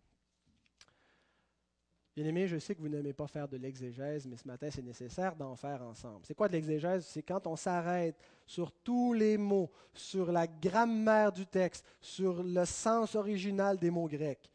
Bien 2.18 2.26
aimé, 2.26 2.48
je 2.48 2.58
sais 2.58 2.74
que 2.74 2.82
vous 2.82 2.90
n'aimez 2.90 3.14
pas 3.14 3.28
faire 3.28 3.48
de 3.48 3.58
l'exégèse, 3.58 4.26
mais 4.26 4.38
ce 4.38 4.48
matin, 4.48 4.70
c'est 4.72 4.82
nécessaire 4.82 5.36
d'en 5.36 5.56
faire 5.56 5.84
ensemble. 5.84 6.22
C'est 6.26 6.34
quoi 6.34 6.48
de 6.48 6.54
l'exégèse? 6.54 7.06
C'est 7.06 7.22
quand 7.22 7.46
on 7.46 7.56
s'arrête 7.56 8.18
sur 8.48 8.72
tous 8.72 9.14
les 9.14 9.38
mots, 9.38 9.70
sur 9.94 10.32
la 10.32 10.48
grammaire 10.48 11.32
du 11.32 11.46
texte, 11.46 11.86
sur 12.02 12.42
le 12.42 12.66
sens 12.66 13.14
original 13.14 13.78
des 13.78 13.92
mots 13.92 14.08
grecs. 14.08 14.52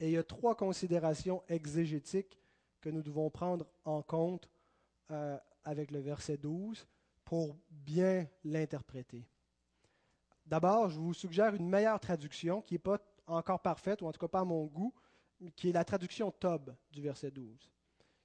Et 0.00 0.06
il 0.06 0.12
y 0.14 0.16
a 0.16 0.24
trois 0.24 0.56
considérations 0.56 1.44
exégétiques 1.48 2.40
que 2.80 2.90
nous 2.90 3.02
devons 3.02 3.30
prendre 3.30 3.68
en 3.84 4.02
compte 4.02 4.50
euh, 5.12 5.38
avec 5.62 5.92
le 5.92 6.00
verset 6.00 6.38
12 6.38 6.88
pour 7.24 7.56
bien 7.70 8.26
l'interpréter. 8.42 9.24
D'abord, 10.44 10.88
je 10.88 10.98
vous 10.98 11.14
suggère 11.14 11.54
une 11.54 11.68
meilleure 11.68 12.00
traduction 12.00 12.62
qui 12.62 12.74
n'est 12.74 12.80
pas 12.80 12.98
encore 13.28 13.62
parfaite, 13.62 14.02
ou 14.02 14.08
en 14.08 14.12
tout 14.12 14.18
cas 14.18 14.26
pas 14.26 14.40
à 14.40 14.44
mon 14.44 14.64
goût, 14.64 14.92
qui 15.54 15.70
est 15.70 15.72
la 15.72 15.84
traduction 15.84 16.30
Tob 16.30 16.74
du 16.90 17.02
verset 17.02 17.30
12, 17.30 17.70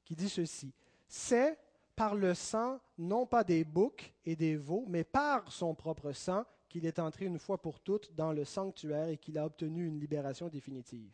qui 0.05 0.15
dit 0.15 0.29
ceci. 0.29 0.73
C'est 1.07 1.57
par 1.95 2.15
le 2.15 2.33
sang, 2.33 2.79
non 2.97 3.25
pas 3.25 3.43
des 3.43 3.63
boucs 3.63 4.13
et 4.25 4.35
des 4.35 4.55
veaux, 4.55 4.85
mais 4.87 5.03
par 5.03 5.51
son 5.51 5.75
propre 5.75 6.13
sang 6.13 6.45
qu'il 6.69 6.85
est 6.85 6.99
entré 6.99 7.25
une 7.25 7.37
fois 7.37 7.61
pour 7.61 7.79
toutes 7.79 8.13
dans 8.15 8.31
le 8.31 8.45
sanctuaire 8.45 9.09
et 9.09 9.17
qu'il 9.17 9.37
a 9.37 9.45
obtenu 9.45 9.85
une 9.85 9.99
libération 9.99 10.47
définitive. 10.47 11.11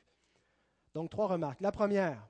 Donc 0.93 1.09
trois 1.09 1.27
remarques. 1.27 1.61
La 1.61 1.71
première, 1.71 2.27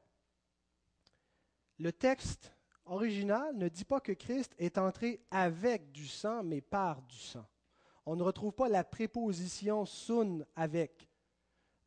le 1.77 1.91
texte 1.91 2.53
original 2.85 3.55
ne 3.57 3.67
dit 3.67 3.83
pas 3.83 3.99
que 3.99 4.13
Christ 4.13 4.55
est 4.57 4.77
entré 4.77 5.19
avec 5.29 5.91
du 5.91 6.07
sang, 6.07 6.41
mais 6.41 6.61
par 6.61 7.01
du 7.01 7.17
sang 7.17 7.45
on 8.07 8.15
ne 8.15 8.23
retrouve 8.23 8.53
pas 8.53 8.69
la 8.69 8.85
préposition 8.85 9.85
sun 9.85 10.45
avec 10.55 11.06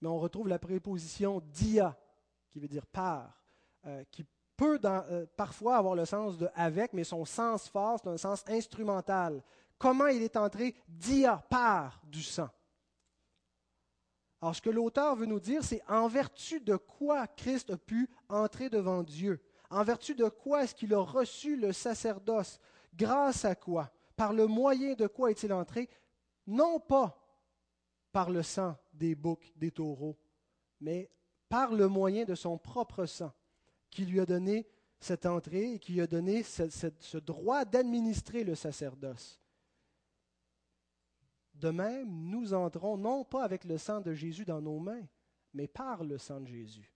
mais 0.01 0.09
on 0.09 0.19
retrouve 0.19 0.49
la 0.49 0.59
préposition 0.59 1.41
dia, 1.53 1.97
qui 2.49 2.59
veut 2.59 2.69
dire 2.69 2.87
par, 2.87 3.43
euh, 3.87 4.05
qui 4.11 4.25
peut 4.57 4.79
euh, 4.85 5.27
parfois 5.37 5.77
avoir 5.77 5.95
le 5.95 6.05
sens 6.05 6.37
de 6.37 6.49
avec, 6.55 6.93
mais 6.93 7.05
son 7.05 7.25
sens 7.25 7.69
fort, 7.69 7.99
c'est 8.03 8.11
un 8.11 8.17
sens 8.17 8.45
instrumental. 8.49 9.43
Comment 9.79 10.09
il 10.09 10.23
est 10.23 10.37
entré? 10.37 10.75
Dia, 10.87 11.43
par 11.49 12.01
du 12.05 12.23
sang. 12.23 12.49
Alors, 14.43 14.55
ce 14.55 14.63
que 14.63 14.71
l'auteur 14.71 15.17
veut 15.17 15.27
nous 15.27 15.41
dire, 15.41 15.63
c'est 15.65 15.83
en 15.89 16.09
vertu 16.09 16.61
de 16.61 16.77
quoi 16.77 17.27
Christ 17.27 17.71
a 17.71 17.77
pu 17.77 18.09
entrer 18.29 18.71
devant 18.71 19.03
Dieu? 19.03 19.43
En 19.71 19.85
vertu 19.85 20.15
de 20.15 20.29
quoi 20.29 20.65
est-ce 20.65 20.75
qu'il 20.75 20.95
a 20.95 21.01
reçu 21.01 21.57
le 21.57 21.73
sacerdoce? 21.73 22.59
Grâce 22.95 23.45
à 23.45 23.55
quoi? 23.55 23.91
Par 24.17 24.33
le 24.33 24.47
moyen 24.47 24.95
de 24.95 25.07
quoi 25.07 25.31
est-il 25.31 25.53
entré? 25.53 25.89
Non 26.47 26.81
pas 26.81 27.17
par 28.13 28.31
le 28.31 28.43
sang 28.43 28.77
des 29.01 29.15
boucs, 29.15 29.51
des 29.57 29.71
taureaux, 29.71 30.17
mais 30.79 31.11
par 31.49 31.73
le 31.73 31.89
moyen 31.89 32.25
de 32.25 32.35
son 32.35 32.59
propre 32.59 33.07
sang, 33.07 33.33
qui 33.91 34.05
lui 34.05 34.21
a 34.21 34.27
donné 34.27 34.69
cette 35.01 35.27
entrée 35.27 35.73
et 35.73 35.79
qui 35.79 35.95
lui 35.95 36.03
a 36.03 36.07
donné 36.07 36.43
ce, 36.43 37.17
droit 37.17 37.65
d'administrer 37.65 38.45
le 38.45 38.55
sacerdoce. 38.55 39.41
De 41.55 41.71
même, 41.71 42.09
nous 42.09 42.55
entrons 42.55 42.97
non 42.97 43.25
pas 43.25 43.43
avec 43.43 43.65
le 43.65 43.79
sang 43.79 44.01
de 44.01 44.13
Jésus 44.13 44.45
dans 44.45 44.61
nos 44.61 44.79
mains, 44.79 45.07
mais 45.55 45.67
par 45.67 46.05
le 46.05 46.19
sang 46.19 46.41
de 46.41 46.47
Jésus. 46.47 46.95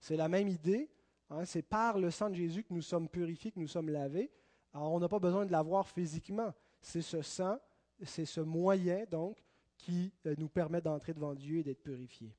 C'est 0.00 0.16
la 0.16 0.28
même 0.28 0.48
idée, 0.48 0.90
hein, 1.30 1.44
c'est 1.44 1.62
par 1.62 1.98
le 1.98 2.10
sang 2.10 2.30
de 2.30 2.34
Jésus 2.34 2.64
que 2.64 2.72
nous 2.72 2.82
sommes 2.82 3.08
purifiés, 3.08 3.52
que 3.52 3.60
nous 3.60 3.68
sommes 3.68 3.90
lavés. 3.90 4.32
Alors 4.72 4.92
on 4.92 4.98
n'a 4.98 5.08
pas 5.08 5.20
besoin 5.20 5.46
de 5.46 5.52
l'avoir 5.52 5.88
physiquement, 5.88 6.52
c'est 6.80 7.02
ce 7.02 7.22
sang, 7.22 7.58
c'est 8.02 8.26
ce 8.26 8.40
moyen 8.40 9.04
donc 9.10 9.38
qui 9.84 10.10
euh, 10.24 10.34
nous 10.38 10.48
permet 10.48 10.80
d'entrer 10.80 11.12
devant 11.12 11.34
Dieu 11.34 11.58
et 11.58 11.62
d'être 11.62 11.82
purifiés. 11.82 12.34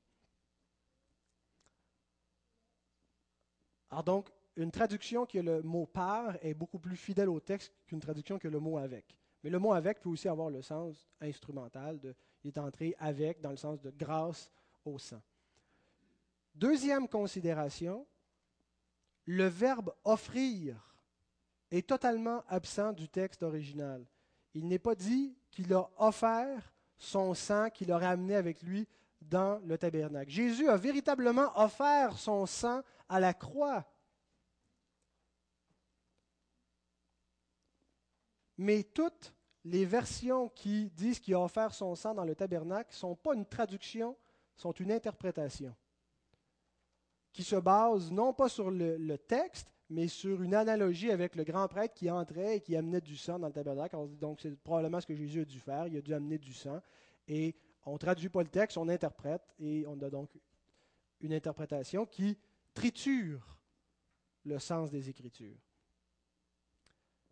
Alors 3.88 4.02
donc, 4.02 4.30
une 4.56 4.72
traduction 4.72 5.26
qui 5.26 5.38
a 5.38 5.42
le 5.42 5.62
mot 5.62 5.86
par 5.86 6.36
est 6.44 6.54
beaucoup 6.54 6.80
plus 6.80 6.96
fidèle 6.96 7.28
au 7.28 7.38
texte 7.38 7.72
qu'une 7.86 8.00
traduction 8.00 8.36
qui 8.38 8.48
a 8.48 8.50
le 8.50 8.58
mot 8.58 8.78
avec. 8.78 9.16
Mais 9.44 9.50
le 9.50 9.60
mot 9.60 9.72
avec 9.72 10.00
peut 10.00 10.08
aussi 10.08 10.26
avoir 10.26 10.50
le 10.50 10.60
sens 10.60 11.08
instrumental 11.20 12.00
de 12.00 12.16
il 12.42 12.48
est 12.48 12.58
entré 12.58 12.96
avec 12.98 13.40
dans 13.40 13.50
le 13.50 13.56
sens 13.56 13.80
de 13.80 13.90
grâce 13.90 14.50
au 14.84 14.98
sang. 14.98 15.22
Deuxième 16.54 17.06
considération, 17.08 18.06
le 19.24 19.46
verbe 19.46 19.94
offrir 20.04 20.96
est 21.70 21.88
totalement 21.88 22.42
absent 22.48 22.92
du 22.92 23.08
texte 23.08 23.42
original. 23.44 24.04
Il 24.54 24.66
n'est 24.66 24.80
pas 24.80 24.94
dit 24.96 25.36
qu'il 25.50 25.72
a 25.74 25.88
offert 25.98 26.72
son 26.98 27.34
sang 27.34 27.70
qu'il 27.70 27.92
aurait 27.92 28.06
amené 28.06 28.36
avec 28.36 28.62
lui 28.62 28.88
dans 29.20 29.58
le 29.64 29.76
tabernacle. 29.76 30.30
Jésus 30.30 30.68
a 30.68 30.76
véritablement 30.76 31.50
offert 31.58 32.18
son 32.18 32.46
sang 32.46 32.82
à 33.08 33.20
la 33.20 33.34
croix. 33.34 33.84
Mais 38.58 38.84
toutes 38.84 39.34
les 39.64 39.84
versions 39.84 40.48
qui 40.48 40.90
disent 40.90 41.20
qu'il 41.20 41.34
a 41.34 41.40
offert 41.40 41.74
son 41.74 41.94
sang 41.94 42.14
dans 42.14 42.24
le 42.24 42.34
tabernacle 42.34 42.90
ne 42.90 42.96
sont 42.96 43.16
pas 43.16 43.34
une 43.34 43.46
traduction, 43.46 44.16
sont 44.54 44.72
une 44.72 44.92
interprétation 44.92 45.74
qui 47.36 47.44
se 47.44 47.56
base 47.56 48.10
non 48.10 48.32
pas 48.32 48.48
sur 48.48 48.70
le, 48.70 48.96
le 48.96 49.18
texte, 49.18 49.70
mais 49.88 50.08
sur 50.08 50.42
une 50.42 50.54
analogie 50.54 51.10
avec 51.10 51.36
le 51.36 51.44
grand 51.44 51.68
prêtre 51.68 51.94
qui 51.94 52.10
entrait 52.10 52.56
et 52.56 52.60
qui 52.60 52.76
amenait 52.76 53.00
du 53.00 53.16
sang 53.16 53.38
dans 53.38 53.46
le 53.46 53.52
tabernacle. 53.52 53.96
Donc, 54.18 54.40
c'est 54.40 54.56
probablement 54.56 55.00
ce 55.00 55.06
que 55.06 55.14
Jésus 55.14 55.40
a 55.40 55.44
dû 55.44 55.60
faire. 55.60 55.86
Il 55.86 55.96
a 55.96 56.00
dû 56.00 56.12
amener 56.12 56.38
du 56.38 56.52
sang. 56.52 56.80
Et 57.28 57.54
on 57.84 57.92
ne 57.92 57.98
traduit 57.98 58.28
pas 58.28 58.42
le 58.42 58.48
texte, 58.48 58.76
on 58.78 58.88
interprète. 58.88 59.42
Et 59.58 59.84
on 59.86 60.00
a 60.02 60.10
donc 60.10 60.30
une 61.20 61.32
interprétation 61.32 62.04
qui 62.04 62.36
triture 62.74 63.58
le 64.44 64.58
sens 64.58 64.90
des 64.90 65.08
Écritures. 65.08 65.58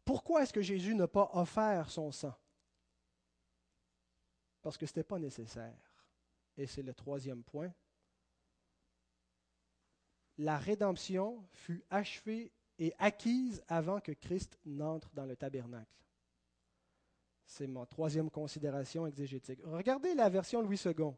Pourquoi 0.04 0.42
est-ce 0.42 0.52
que 0.52 0.62
Jésus 0.62 0.94
n'a 0.94 1.08
pas 1.08 1.30
offert 1.32 1.90
son 1.90 2.12
sang? 2.12 2.34
Parce 4.62 4.76
que 4.76 4.86
ce 4.86 4.92
n'était 4.92 5.04
pas 5.04 5.18
nécessaire. 5.18 5.76
Et 6.56 6.66
c'est 6.66 6.82
le 6.82 6.94
troisième 6.94 7.42
point 7.42 7.72
la 10.38 10.58
rédemption 10.58 11.44
fut 11.52 11.82
achevée 11.90 12.52
et 12.78 12.92
acquise 12.98 13.62
avant 13.68 14.00
que 14.00 14.12
Christ 14.12 14.58
n'entre 14.64 15.10
dans 15.14 15.26
le 15.26 15.36
tabernacle. 15.36 15.90
C'est 17.46 17.66
ma 17.66 17.86
troisième 17.86 18.30
considération 18.30 19.06
exégétique. 19.06 19.60
Regardez 19.64 20.14
la 20.14 20.28
version 20.28 20.62
Louis 20.62 20.80
II 20.84 21.12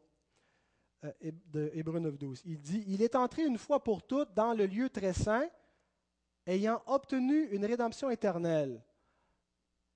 euh, 1.05 1.13
de 1.47 1.71
Hébreu 1.73 2.01
9.12. 2.01 2.43
Il 2.45 2.61
dit, 2.61 2.85
Il 2.89 3.01
est 3.01 3.15
entré 3.15 3.45
une 3.45 3.59
fois 3.59 3.83
pour 3.83 4.03
toutes 4.07 4.35
dans 4.35 4.53
le 4.53 4.67
lieu 4.67 4.91
très 4.91 5.13
saint, 5.13 5.49
ayant 6.47 6.83
obtenu 6.87 7.47
une 7.53 7.65
rédemption 7.65 8.11
éternelle. 8.11 8.83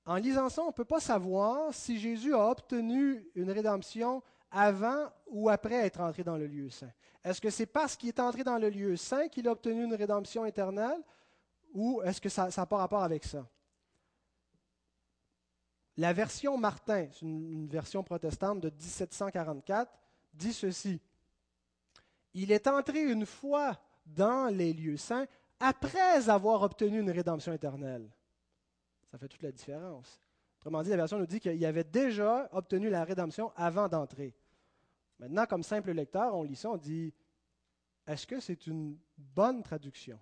En 0.06 0.16
lisant 0.16 0.48
ça, 0.48 0.62
on 0.62 0.68
ne 0.68 0.72
peut 0.72 0.84
pas 0.84 1.00
savoir 1.00 1.74
si 1.74 1.98
Jésus 1.98 2.34
a 2.34 2.48
obtenu 2.48 3.28
une 3.34 3.50
rédemption 3.50 4.22
avant 4.50 5.10
ou 5.28 5.48
après 5.48 5.86
être 5.86 6.00
entré 6.00 6.24
dans 6.24 6.36
le 6.36 6.46
lieu 6.46 6.70
saint? 6.70 6.92
Est-ce 7.22 7.40
que 7.40 7.50
c'est 7.50 7.66
parce 7.66 7.96
qu'il 7.96 8.08
est 8.08 8.20
entré 8.20 8.44
dans 8.44 8.58
le 8.58 8.68
lieu 8.68 8.96
saint 8.96 9.28
qu'il 9.28 9.46
a 9.48 9.52
obtenu 9.52 9.84
une 9.84 9.94
rédemption 9.94 10.46
éternelle 10.46 11.00
ou 11.74 12.00
est-ce 12.02 12.20
que 12.20 12.28
ça 12.28 12.48
n'a 12.56 12.66
pas 12.66 12.78
rapport 12.78 13.02
avec 13.02 13.24
ça? 13.24 13.46
La 15.96 16.12
version 16.12 16.56
Martin, 16.56 17.08
c'est 17.12 17.22
une, 17.22 17.66
version 17.66 18.02
protestante 18.02 18.60
de 18.60 18.70
1744, 18.70 19.92
dit 20.32 20.52
ceci. 20.52 21.00
Il 22.32 22.52
est 22.52 22.66
entré 22.66 23.02
une 23.02 23.26
fois 23.26 23.78
dans 24.06 24.46
les 24.46 24.72
lieux 24.72 24.96
saints 24.96 25.26
après 25.58 26.28
avoir 26.30 26.62
obtenu 26.62 27.00
une 27.00 27.10
rédemption 27.10 27.52
éternelle. 27.52 28.08
Ça 29.10 29.18
fait 29.18 29.28
toute 29.28 29.42
la 29.42 29.52
différence. 29.52 30.20
Autrement 30.60 30.82
dit, 30.82 30.90
la 30.90 30.96
version 30.96 31.18
nous 31.18 31.26
dit 31.26 31.40
qu'il 31.40 31.64
avait 31.66 31.84
déjà 31.84 32.48
obtenu 32.52 32.88
la 32.88 33.04
rédemption 33.04 33.52
avant 33.56 33.88
d'entrer. 33.88 34.34
Maintenant, 35.20 35.44
comme 35.44 35.62
simple 35.62 35.92
lecteur, 35.92 36.34
on 36.34 36.42
lit 36.42 36.56
ça, 36.56 36.70
on 36.70 36.78
dit, 36.78 37.12
est-ce 38.06 38.26
que 38.26 38.40
c'est 38.40 38.66
une 38.66 38.98
bonne 39.18 39.62
traduction? 39.62 40.18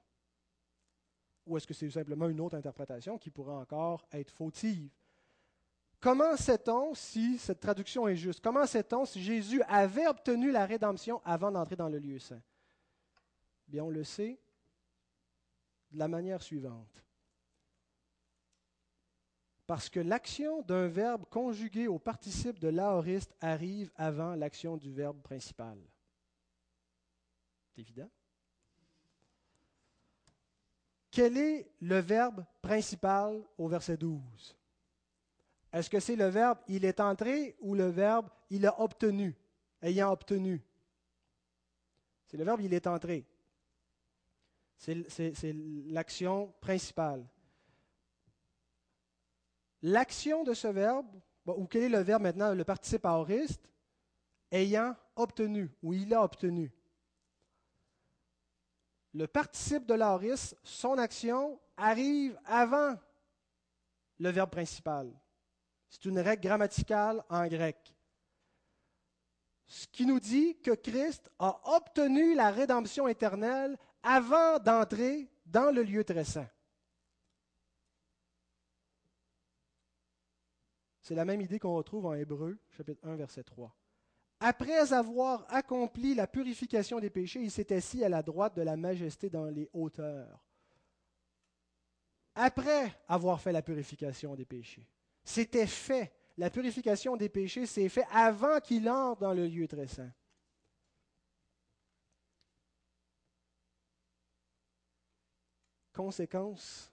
Ou 1.46 1.56
est-ce 1.56 1.68
que 1.68 1.72
c'est 1.72 1.88
simplement 1.88 2.28
une 2.28 2.40
autre 2.40 2.56
interprétation 2.56 3.16
qui 3.16 3.30
pourrait 3.30 3.54
encore 3.54 4.04
être 4.10 4.32
fautive? 4.32 4.90
Comment 6.00 6.36
sait-on 6.36 6.94
si 6.94 7.38
cette 7.38 7.60
traduction 7.60 8.08
est 8.08 8.16
juste? 8.16 8.40
Comment 8.40 8.66
sait-on 8.66 9.04
si 9.04 9.22
Jésus 9.22 9.62
avait 9.68 10.08
obtenu 10.08 10.50
la 10.50 10.66
rédemption 10.66 11.22
avant 11.24 11.52
d'entrer 11.52 11.76
dans 11.76 11.88
le 11.88 11.98
lieu 12.00 12.18
saint? 12.18 12.42
Bien, 13.68 13.84
on 13.84 13.90
le 13.90 14.02
sait 14.02 14.40
de 15.92 15.98
la 15.98 16.08
manière 16.08 16.42
suivante 16.42 17.04
parce 19.68 19.90
que 19.90 20.00
l'action 20.00 20.62
d'un 20.62 20.88
verbe 20.88 21.26
conjugué 21.28 21.88
au 21.88 21.98
participe 21.98 22.58
de 22.58 22.68
l'aoriste 22.68 23.36
arrive 23.38 23.92
avant 23.96 24.34
l'action 24.34 24.78
du 24.78 24.90
verbe 24.90 25.20
principal. 25.20 25.78
C'est 27.68 27.82
évident? 27.82 28.08
Quel 31.10 31.36
est 31.36 31.70
le 31.82 31.98
verbe 31.98 32.46
principal 32.62 33.44
au 33.58 33.68
verset 33.68 33.98
12 33.98 34.56
Est-ce 35.70 35.90
que 35.90 36.00
c'est 36.00 36.16
le 36.16 36.28
verbe 36.28 36.58
il 36.66 36.86
est 36.86 36.98
entré 36.98 37.54
ou 37.60 37.74
le 37.74 37.88
verbe 37.90 38.30
il 38.48 38.66
a 38.66 38.80
obtenu, 38.80 39.36
ayant 39.82 40.12
obtenu? 40.12 40.64
C'est 42.26 42.38
le 42.38 42.44
verbe 42.44 42.62
il 42.62 42.72
est 42.72 42.86
entré. 42.86 43.26
C'est 44.78 45.54
l'action 45.88 46.54
principale. 46.58 47.28
L'action 49.82 50.42
de 50.44 50.54
ce 50.54 50.68
verbe, 50.68 51.06
ou 51.46 51.66
quel 51.66 51.84
est 51.84 51.88
le 51.88 52.00
verbe 52.00 52.22
maintenant, 52.22 52.54
le 52.54 52.64
participe 52.64 53.06
aoriste, 53.06 53.68
ayant 54.50 54.96
obtenu, 55.16 55.70
ou 55.82 55.92
il 55.92 56.12
a 56.14 56.22
obtenu. 56.22 56.72
Le 59.14 59.26
participe 59.26 59.86
de 59.86 59.94
l'aoriste, 59.94 60.56
son 60.62 60.98
action, 60.98 61.58
arrive 61.76 62.38
avant 62.44 62.96
le 64.18 64.30
verbe 64.30 64.50
principal. 64.50 65.12
C'est 65.88 66.04
une 66.04 66.18
règle 66.18 66.42
grammaticale 66.42 67.24
en 67.28 67.46
grec. 67.46 67.94
Ce 69.66 69.86
qui 69.86 70.06
nous 70.06 70.20
dit 70.20 70.58
que 70.60 70.72
Christ 70.72 71.30
a 71.38 71.76
obtenu 71.76 72.34
la 72.34 72.50
rédemption 72.50 73.06
éternelle 73.06 73.78
avant 74.02 74.58
d'entrer 74.58 75.30
dans 75.46 75.74
le 75.74 75.82
lieu 75.82 76.04
très 76.04 76.24
saint. 76.24 76.48
C'est 81.08 81.14
la 81.14 81.24
même 81.24 81.40
idée 81.40 81.58
qu'on 81.58 81.74
retrouve 81.74 82.04
en 82.04 82.12
Hébreu, 82.12 82.58
chapitre 82.68 83.00
1, 83.02 83.16
verset 83.16 83.42
3. 83.42 83.74
Après 84.40 84.92
avoir 84.92 85.46
accompli 85.48 86.14
la 86.14 86.26
purification 86.26 87.00
des 87.00 87.08
péchés, 87.08 87.40
il 87.40 87.50
s'est 87.50 87.74
assis 87.74 88.04
à 88.04 88.10
la 88.10 88.22
droite 88.22 88.54
de 88.54 88.60
la 88.60 88.76
majesté 88.76 89.30
dans 89.30 89.46
les 89.46 89.70
hauteurs. 89.72 90.44
Après 92.34 92.92
avoir 93.08 93.40
fait 93.40 93.52
la 93.52 93.62
purification 93.62 94.34
des 94.34 94.44
péchés. 94.44 94.86
C'était 95.24 95.66
fait. 95.66 96.12
La 96.36 96.50
purification 96.50 97.16
des 97.16 97.30
péchés 97.30 97.64
s'est 97.64 97.88
faite 97.88 98.04
avant 98.12 98.60
qu'il 98.60 98.86
entre 98.90 99.22
dans 99.22 99.32
le 99.32 99.46
lieu 99.46 99.66
très 99.66 99.88
saint. 99.88 100.12
Conséquence 105.94 106.92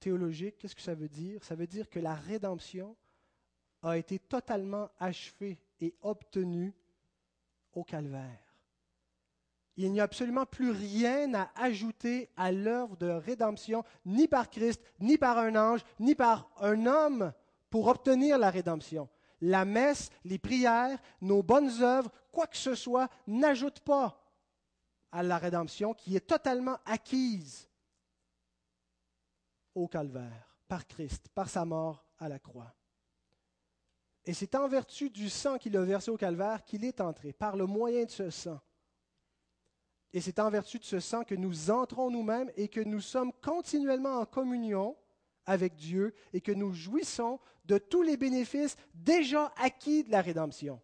théologique, 0.00 0.58
qu'est-ce 0.58 0.74
que 0.74 0.82
ça 0.82 0.94
veut 0.94 1.08
dire? 1.08 1.42
Ça 1.42 1.54
veut 1.54 1.66
dire 1.66 1.88
que 1.88 1.98
la 1.98 2.14
rédemption 2.14 2.94
a 3.82 3.96
été 3.96 4.18
totalement 4.18 4.90
achevée 4.98 5.58
et 5.80 5.94
obtenue 6.02 6.72
au 7.74 7.84
calvaire. 7.84 8.52
Il 9.76 9.90
n'y 9.90 10.00
a 10.00 10.04
absolument 10.04 10.44
plus 10.44 10.70
rien 10.70 11.32
à 11.34 11.50
ajouter 11.56 12.28
à 12.36 12.52
l'œuvre 12.52 12.96
de 12.96 13.08
rédemption, 13.08 13.84
ni 14.04 14.28
par 14.28 14.50
Christ, 14.50 14.82
ni 15.00 15.16
par 15.16 15.38
un 15.38 15.56
ange, 15.56 15.84
ni 15.98 16.14
par 16.14 16.50
un 16.60 16.86
homme 16.86 17.32
pour 17.70 17.86
obtenir 17.86 18.38
la 18.38 18.50
rédemption. 18.50 19.08
La 19.40 19.64
messe, 19.64 20.10
les 20.24 20.38
prières, 20.38 20.98
nos 21.20 21.42
bonnes 21.42 21.82
œuvres, 21.82 22.12
quoi 22.30 22.46
que 22.46 22.56
ce 22.56 22.74
soit, 22.74 23.08
n'ajoutent 23.26 23.80
pas 23.80 24.18
à 25.10 25.22
la 25.22 25.38
rédemption 25.38 25.94
qui 25.94 26.16
est 26.16 26.26
totalement 26.26 26.78
acquise 26.84 27.68
au 29.74 29.88
calvaire, 29.88 30.54
par 30.68 30.86
Christ, 30.86 31.28
par 31.34 31.48
sa 31.48 31.64
mort 31.64 32.04
à 32.18 32.28
la 32.28 32.38
croix. 32.38 32.74
Et 34.24 34.34
c'est 34.34 34.54
en 34.54 34.68
vertu 34.68 35.10
du 35.10 35.28
sang 35.28 35.58
qu'il 35.58 35.76
a 35.76 35.82
versé 35.82 36.10
au 36.10 36.16
calvaire 36.16 36.64
qu'il 36.64 36.84
est 36.84 37.00
entré, 37.00 37.32
par 37.32 37.56
le 37.56 37.66
moyen 37.66 38.04
de 38.04 38.10
ce 38.10 38.30
sang. 38.30 38.60
Et 40.12 40.20
c'est 40.20 40.38
en 40.38 40.50
vertu 40.50 40.78
de 40.78 40.84
ce 40.84 41.00
sang 41.00 41.24
que 41.24 41.34
nous 41.34 41.70
entrons 41.70 42.10
nous-mêmes 42.10 42.50
et 42.56 42.68
que 42.68 42.80
nous 42.80 43.00
sommes 43.00 43.32
continuellement 43.42 44.20
en 44.20 44.26
communion 44.26 44.96
avec 45.46 45.74
Dieu 45.74 46.14
et 46.32 46.40
que 46.40 46.52
nous 46.52 46.72
jouissons 46.72 47.40
de 47.64 47.78
tous 47.78 48.02
les 48.02 48.16
bénéfices 48.16 48.76
déjà 48.94 49.52
acquis 49.56 50.04
de 50.04 50.10
la 50.10 50.20
rédemption. 50.20 50.80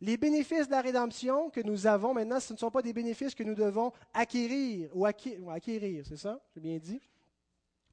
Les 0.00 0.16
bénéfices 0.16 0.66
de 0.66 0.72
la 0.72 0.80
rédemption 0.80 1.50
que 1.50 1.60
nous 1.60 1.86
avons 1.86 2.14
maintenant, 2.14 2.38
ce 2.38 2.52
ne 2.52 2.58
sont 2.58 2.70
pas 2.70 2.82
des 2.82 2.92
bénéfices 2.92 3.34
que 3.34 3.42
nous 3.42 3.56
devons 3.56 3.92
acquérir 4.14 4.90
ou 4.94 5.04
acquérir, 5.04 6.06
c'est 6.06 6.16
ça? 6.16 6.40
J'ai 6.54 6.60
bien 6.60 6.78
dit? 6.78 7.00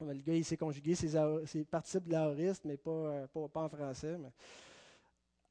Le 0.00 0.12
gars, 0.12 0.34
il 0.34 0.44
s'est 0.44 0.58
conjugué 0.58 0.94
ses, 0.94 1.64
participes 1.64 2.06
de 2.06 2.12
l'aoriste, 2.12 2.64
mais 2.64 2.78
euh, 2.86 3.26
pas, 3.26 3.48
pas, 3.48 3.62
en 3.62 3.68
français. 3.68 4.16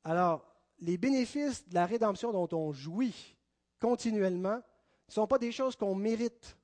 Alors, 0.05 0.45
les 0.79 0.97
bénéfices 0.97 1.67
de 1.67 1.73
la 1.73 1.87
rédemption 1.87 2.31
dont 2.31 2.47
on 2.55 2.71
jouit 2.71 3.35
continuellement 3.79 4.57
ne 4.57 5.13
sont 5.13 5.25
pas 5.25 5.39
des 5.39 5.51
choses 5.51 5.75
qu'on 5.75 5.95
mérite. 5.95 6.55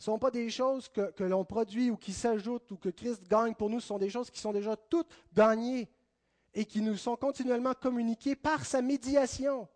Ne 0.00 0.04
sont 0.04 0.18
pas 0.18 0.32
des 0.32 0.50
choses 0.50 0.88
que, 0.88 1.22
l'on 1.22 1.44
produit 1.44 1.88
ou 1.92 1.96
qui 1.96 2.12
s'ajoutent 2.12 2.72
ou 2.72 2.76
que 2.76 2.88
Christ 2.88 3.22
gagne 3.28 3.54
pour 3.54 3.70
nous. 3.70 3.78
Ce 3.78 3.86
sont 3.86 3.98
des 3.98 4.10
choses 4.10 4.28
qui 4.28 4.40
sont 4.40 4.52
déjà 4.52 4.76
toutes 4.76 5.14
gagnées 5.32 5.88
et 6.52 6.64
qui 6.64 6.82
nous 6.82 6.96
sont 6.96 7.14
continuellement 7.14 7.74
communiquées 7.74 8.34
par 8.34 8.66
sa 8.66 8.82
médiation. 8.82 9.68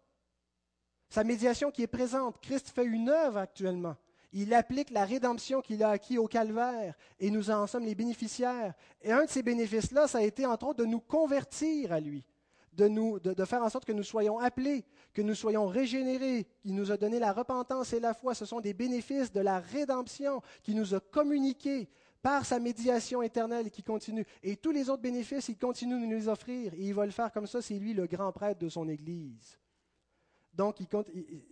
Sa 1.09 1.23
médiation 1.23 1.71
qui 1.71 1.83
est 1.83 1.87
présente. 1.87 2.41
Christ 2.41 2.69
fait 2.71 2.85
une 2.85 3.11
œuvre 3.11 3.39
actuellement. 3.39 3.97
Il 4.33 4.53
applique 4.53 4.91
la 4.91 5.05
rédemption 5.05 5.63
qu'il 5.63 5.85
a 5.85 5.91
acquis 5.91 6.19
au 6.19 6.27
calvaire 6.27 6.97
et 7.21 7.31
nous 7.31 7.49
en 7.49 7.69
sommes 7.69 7.85
les 7.85 7.95
bénéficiaires. 7.95 8.75
Et 9.01 9.13
un 9.13 9.25
de 9.25 9.31
ces 9.31 9.45
bénéfices-là, 9.45 10.09
ça 10.09 10.19
a 10.19 10.23
été 10.23 10.45
entre 10.45 10.67
autres 10.67 10.81
de 10.81 10.85
nous 10.85 11.01
convertir 11.01 11.93
à 11.93 12.01
lui 12.01 12.25
de, 12.79 12.87
nous, 12.87 13.19
de, 13.19 13.45
faire 13.45 13.63
en 13.63 13.69
sorte 13.69 13.85
que 13.85 13.93
nous 13.93 14.05
soyons 14.05 14.39
appelés, 14.39 14.85
que 15.13 15.21
nous 15.21 15.35
soyons 15.35 15.67
régénérés. 15.67 16.47
Il 16.65 16.77
nous 16.77 16.93
a 16.93 16.97
donné 16.97 17.19
la 17.19 17.33
repentance 17.33 17.93
et 17.93 17.99
la 17.99 18.15
foi. 18.15 18.35
Ce 18.35 18.47
sont 18.47 18.61
des 18.61 18.73
bénéfices 18.73 19.33
de 19.33 19.41
la 19.41 19.59
rédemption 19.59 20.41
qui 20.63 20.77
nous 20.77 20.95
a 20.95 21.01
communiqués 21.01 21.89
par 22.23 22.47
sa 22.47 22.61
médiation 22.61 23.21
éternelle 23.21 23.73
qui 23.73 23.83
continue. 23.83 24.25
Et 24.45 24.57
tous 24.57 24.71
les 24.71 24.89
autres 24.89 25.03
bénéfices, 25.03 25.49
il 25.49 25.59
continue 25.59 26.01
de 26.01 26.07
nous 26.07 26.17
les 26.17 26.29
offrir. 26.29 26.73
Et 26.75 26.87
il 26.87 26.95
va 26.95 27.05
le 27.05 27.11
faire 27.11 27.33
comme 27.33 27.49
ça, 27.49 27.61
c'est 27.61 27.79
lui 27.79 27.95
le 27.95 28.07
grand 28.07 28.31
prêtre 28.31 28.61
de 28.61 28.69
son 28.69 28.89
Église. 28.89 29.59
Donc, 30.55 30.77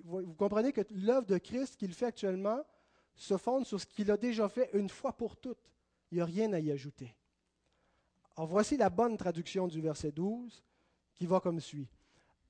vous 0.05 0.35
comprenez 0.35 0.73
que 0.73 0.83
l'œuvre 0.91 1.27
de 1.27 1.39
Christ 1.39 1.77
qu'il 1.77 1.93
fait 1.93 2.07
actuellement 2.07 2.61
se 3.17 3.37
fonde 3.37 3.67
sur 3.67 3.81
ce 3.81 3.87
qu'il 3.87 4.13
a 4.13 4.17
déjà 4.17 4.49
fait 4.49 4.71
une 4.75 4.89
fois 4.89 5.13
pour 5.13 5.37
toutes. 5.37 5.73
Il 6.13 6.17
n'y 6.17 6.21
a 6.21 6.25
rien 6.25 6.53
à 6.53 6.61
y 6.61 6.71
ajouter. 6.71 7.17
Alors 8.37 8.49
voici 8.49 8.77
la 8.77 8.91
bonne 8.91 9.17
traduction 9.17 9.67
du 9.67 9.81
verset 9.81 10.13
12 10.13 10.63
qui 11.17 11.27
va 11.27 11.41
comme 11.41 11.61
suit. 11.61 11.89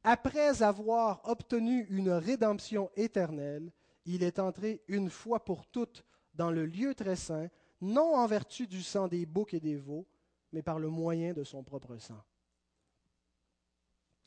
Après 0.05 0.63
avoir 0.63 1.21
obtenu 1.29 1.87
une 1.91 2.11
rédemption 2.11 2.91
éternelle, 2.97 3.73
il 4.05 4.23
est 4.23 4.39
entré 4.39 4.83
une 4.89 5.11
fois 5.11 5.45
pour 5.45 5.67
toutes 5.67 6.05
dans 6.35 6.51
le 6.51 6.67
lieu 6.67 6.95
très 6.95 7.17
saint, 7.17 7.49
non 7.81 8.15
en 8.15 8.27
vertu 8.27 8.67
du 8.67 8.83
sang 8.83 9.09
des 9.09 9.27
boucs 9.27 9.55
et 9.55 9.61
des 9.61 9.77
veaux, 9.77 10.07
mais 10.53 10.63
par 10.63 10.79
le 10.79 10.89
moyen 10.89 11.33
de 11.33 11.45
son 11.45 11.65
propre 11.65 11.97
sang. 11.99 12.23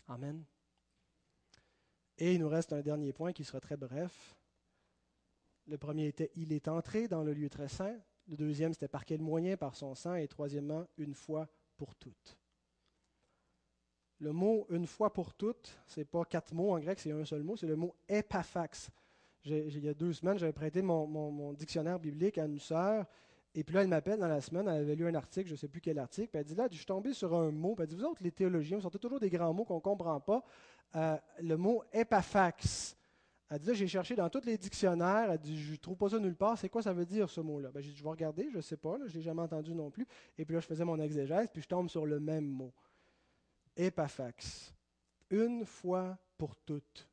Amen. 0.07 0.43
Et 2.17 2.33
il 2.33 2.41
nous 2.41 2.49
reste 2.49 2.73
un 2.73 2.81
dernier 2.81 3.13
point 3.13 3.31
qui 3.31 3.45
sera 3.45 3.61
très 3.61 3.77
bref. 3.77 4.35
Le 5.67 5.77
premier 5.77 6.07
était 6.07 6.31
il 6.35 6.51
est 6.51 6.67
entré 6.67 7.07
dans 7.07 7.23
le 7.23 7.33
lieu 7.33 7.49
très 7.49 7.69
saint. 7.69 7.95
Le 8.27 8.35
deuxième, 8.35 8.73
c'était 8.73 8.87
par 8.87 9.05
quel 9.05 9.21
moyen? 9.21 9.55
Par 9.55 9.75
son 9.75 9.95
sang. 9.95 10.15
Et 10.15 10.27
troisièmement, 10.27 10.85
une 10.97 11.13
fois 11.13 11.47
pour 11.77 11.95
toutes. 11.95 12.37
Le 14.21 14.33
mot 14.33 14.67
une 14.69 14.85
fois 14.85 15.13
pour 15.13 15.33
toutes, 15.33 15.79
ce 15.87 15.99
n'est 15.99 16.05
pas 16.05 16.25
quatre 16.25 16.53
mots 16.53 16.73
en 16.73 16.79
grec, 16.79 16.99
c'est 16.99 17.11
un 17.11 17.23
seul 17.23 17.41
mot, 17.41 17.55
c'est 17.55 17.67
le 17.67 17.77
mot 17.77 17.95
epaphax. 18.09 18.89
il 19.45 19.83
y 19.83 19.87
a 19.87 19.93
deux 19.93 20.11
semaines, 20.11 20.37
j'avais 20.37 20.51
prêté 20.51 20.81
mon, 20.81 21.53
dictionnaire 21.53 21.99
biblique 21.99 22.37
à 22.37 22.45
une 22.45 22.59
sœur, 22.59 23.05
et 23.55 23.63
puis 23.63 23.75
là, 23.75 23.81
elle 23.81 23.87
m'appelle 23.87 24.19
dans 24.19 24.27
la 24.27 24.41
semaine, 24.41 24.67
elle 24.67 24.81
avait 24.81 24.95
lu 24.95 25.07
un 25.07 25.15
article, 25.15 25.47
je 25.47 25.53
ne 25.53 25.57
sais 25.57 25.69
plus 25.69 25.79
quel 25.79 25.97
article, 25.97 26.27
puis 26.27 26.39
elle 26.39 26.45
dit 26.45 26.55
là, 26.55 26.67
je 26.69 26.75
suis 26.75 26.85
tombé 26.85 27.13
sur 27.13 27.33
un 27.33 27.51
mot, 27.51 27.75
elle 27.79 27.87
dit, 27.87 27.95
vous 27.95 28.03
autres, 28.03 28.21
les 28.21 28.31
théologiens, 28.31 28.77
vous 28.77 28.83
sortez 28.83 28.99
toujours 28.99 29.21
des 29.21 29.29
grands 29.29 29.53
mots 29.53 29.63
qu'on 29.63 29.75
ne 29.75 29.81
comprend 29.81 30.19
pas. 30.19 30.43
Euh, 30.95 31.17
le 31.41 31.55
mot 31.55 31.83
epaphax. 31.93 32.97
Elle 33.49 33.59
dit 33.59 33.67
là, 33.69 33.73
j'ai 33.73 33.87
cherché 33.87 34.15
dans 34.15 34.29
tous 34.29 34.45
les 34.45 34.57
dictionnaires, 34.57 35.31
elle 35.31 35.39
dit, 35.39 35.59
je 35.59 35.71
ne 35.71 35.77
trouve 35.77 35.95
pas 35.95 36.09
ça 36.09 36.19
nulle 36.19 36.35
part, 36.35 36.57
c'est 36.57 36.69
quoi 36.69 36.81
ça 36.81 36.93
veut 36.93 37.05
dire 37.05 37.29
ce 37.29 37.41
mot-là? 37.41 37.71
Ben, 37.71 37.81
J'ai 37.81 37.91
dit, 37.91 37.95
je 37.95 38.03
vais 38.03 38.09
regarder, 38.09 38.49
je 38.51 38.57
ne 38.57 38.61
sais 38.61 38.77
pas, 38.77 38.97
je 39.07 39.11
ne 39.11 39.17
l'ai 39.17 39.21
jamais 39.21 39.41
entendu 39.41 39.73
non 39.73 39.89
plus. 39.89 40.05
Et 40.37 40.45
puis 40.45 40.53
là, 40.53 40.59
je 40.59 40.67
faisais 40.67 40.83
mon 40.83 40.99
exégèse, 40.99 41.49
puis 41.51 41.61
je 41.61 41.67
tombe 41.67 41.89
sur 41.89 42.05
le 42.05 42.19
même 42.19 42.45
mot. 42.45 42.71
Epaphax, 43.79 44.73
une 45.29 45.65
fois 45.65 46.17
pour 46.37 46.53
toutes. 46.57 47.07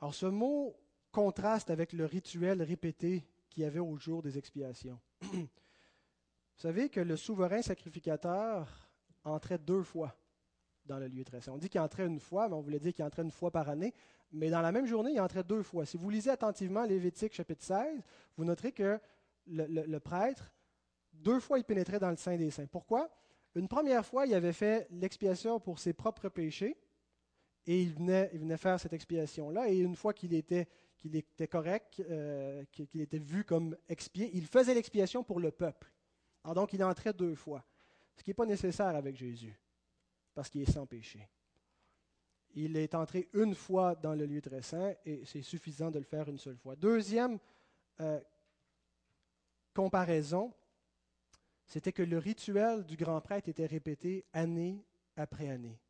Alors 0.00 0.14
ce 0.14 0.24
mot 0.24 0.74
contraste 1.12 1.68
avec 1.68 1.92
le 1.92 2.06
rituel 2.06 2.62
répété 2.62 3.28
qu'il 3.50 3.62
y 3.62 3.66
avait 3.66 3.78
au 3.78 3.94
jour 3.98 4.22
des 4.22 4.38
expiations. 4.38 4.98
Vous 5.22 5.48
savez 6.56 6.88
que 6.88 7.00
le 7.00 7.14
souverain 7.16 7.60
sacrificateur 7.60 8.88
entrait 9.22 9.58
deux 9.58 9.82
fois 9.82 10.16
dans 10.86 10.98
le 10.98 11.06
lieu 11.06 11.22
très 11.22 11.42
saint. 11.42 11.52
On 11.52 11.58
dit 11.58 11.68
qu'il 11.68 11.80
entrait 11.80 12.06
une 12.06 12.20
fois, 12.20 12.48
mais 12.48 12.54
on 12.54 12.62
voulait 12.62 12.80
dire 12.80 12.94
qu'il 12.94 13.04
entrait 13.04 13.22
une 13.22 13.30
fois 13.30 13.50
par 13.50 13.68
année. 13.68 13.92
Mais 14.32 14.48
dans 14.48 14.62
la 14.62 14.72
même 14.72 14.86
journée, 14.86 15.12
il 15.12 15.20
entrait 15.20 15.44
deux 15.44 15.62
fois. 15.62 15.84
Si 15.84 15.98
vous 15.98 16.08
lisez 16.08 16.30
attentivement 16.30 16.84
Lévitique 16.84 17.34
chapitre 17.34 17.64
16, 17.64 18.02
vous 18.38 18.44
noterez 18.46 18.72
que 18.72 18.98
le, 19.46 19.66
le 19.66 20.00
prêtre, 20.00 20.54
deux 21.12 21.40
fois, 21.40 21.58
il 21.58 21.64
pénétrait 21.64 21.98
dans 21.98 22.10
le 22.10 22.16
Saint 22.16 22.36
des 22.36 22.50
Saints. 22.50 22.66
Pourquoi? 22.66 23.10
Une 23.56 23.68
première 23.68 24.04
fois, 24.04 24.26
il 24.26 24.34
avait 24.34 24.52
fait 24.52 24.86
l'expiation 24.90 25.58
pour 25.58 25.78
ses 25.78 25.94
propres 25.94 26.28
péchés 26.28 26.76
et 27.66 27.82
il 27.82 27.94
venait, 27.94 28.56
faire 28.58 28.78
cette 28.78 28.92
expiation-là. 28.92 29.70
Et 29.70 29.78
une 29.78 29.96
fois 29.96 30.12
qu'il 30.12 30.34
était, 30.34 30.68
qu'il 30.98 31.16
était 31.16 31.48
correct, 31.48 32.00
euh, 32.00 32.64
qu'il 32.70 33.00
était 33.00 33.18
vu 33.18 33.44
comme 33.44 33.76
expié, 33.88 34.30
il 34.34 34.46
faisait 34.46 34.74
l'expiation 34.74 35.24
pour 35.24 35.40
le 35.40 35.50
peuple. 35.50 35.90
Alors 36.44 36.54
donc, 36.54 36.74
il 36.74 36.84
entrait 36.84 37.14
deux 37.14 37.34
fois, 37.34 37.64
ce 38.14 38.22
qui 38.22 38.30
n'est 38.30 38.34
pas 38.34 38.46
nécessaire 38.46 38.94
avec 38.94 39.16
Jésus, 39.16 39.58
parce 40.34 40.50
qu'il 40.50 40.60
est 40.60 40.70
sans 40.70 40.86
péché. 40.86 41.26
Il 42.54 42.76
est 42.76 42.94
entré 42.94 43.28
une 43.32 43.54
fois 43.54 43.94
dans 43.94 44.14
le 44.14 44.26
lieu 44.26 44.40
très 44.40 44.62
saint 44.62 44.94
et 45.04 45.24
c'est 45.24 45.42
suffisant 45.42 45.90
de 45.90 45.98
le 45.98 46.04
faire 46.04 46.28
une 46.28 46.38
seule 46.38 46.56
fois. 46.56 46.76
Deuxième 46.76 47.38
euh, 48.00 48.20
comparaison, 49.74 50.54
c'était 51.66 51.92
que 51.92 52.02
le 52.02 52.18
rituel 52.18 52.84
du 52.84 52.96
grand 52.96 53.20
prêtre 53.20 53.48
était 53.48 53.66
répété 53.66 54.24
année 54.32 54.84
après 55.16 55.48
année. 55.48 55.80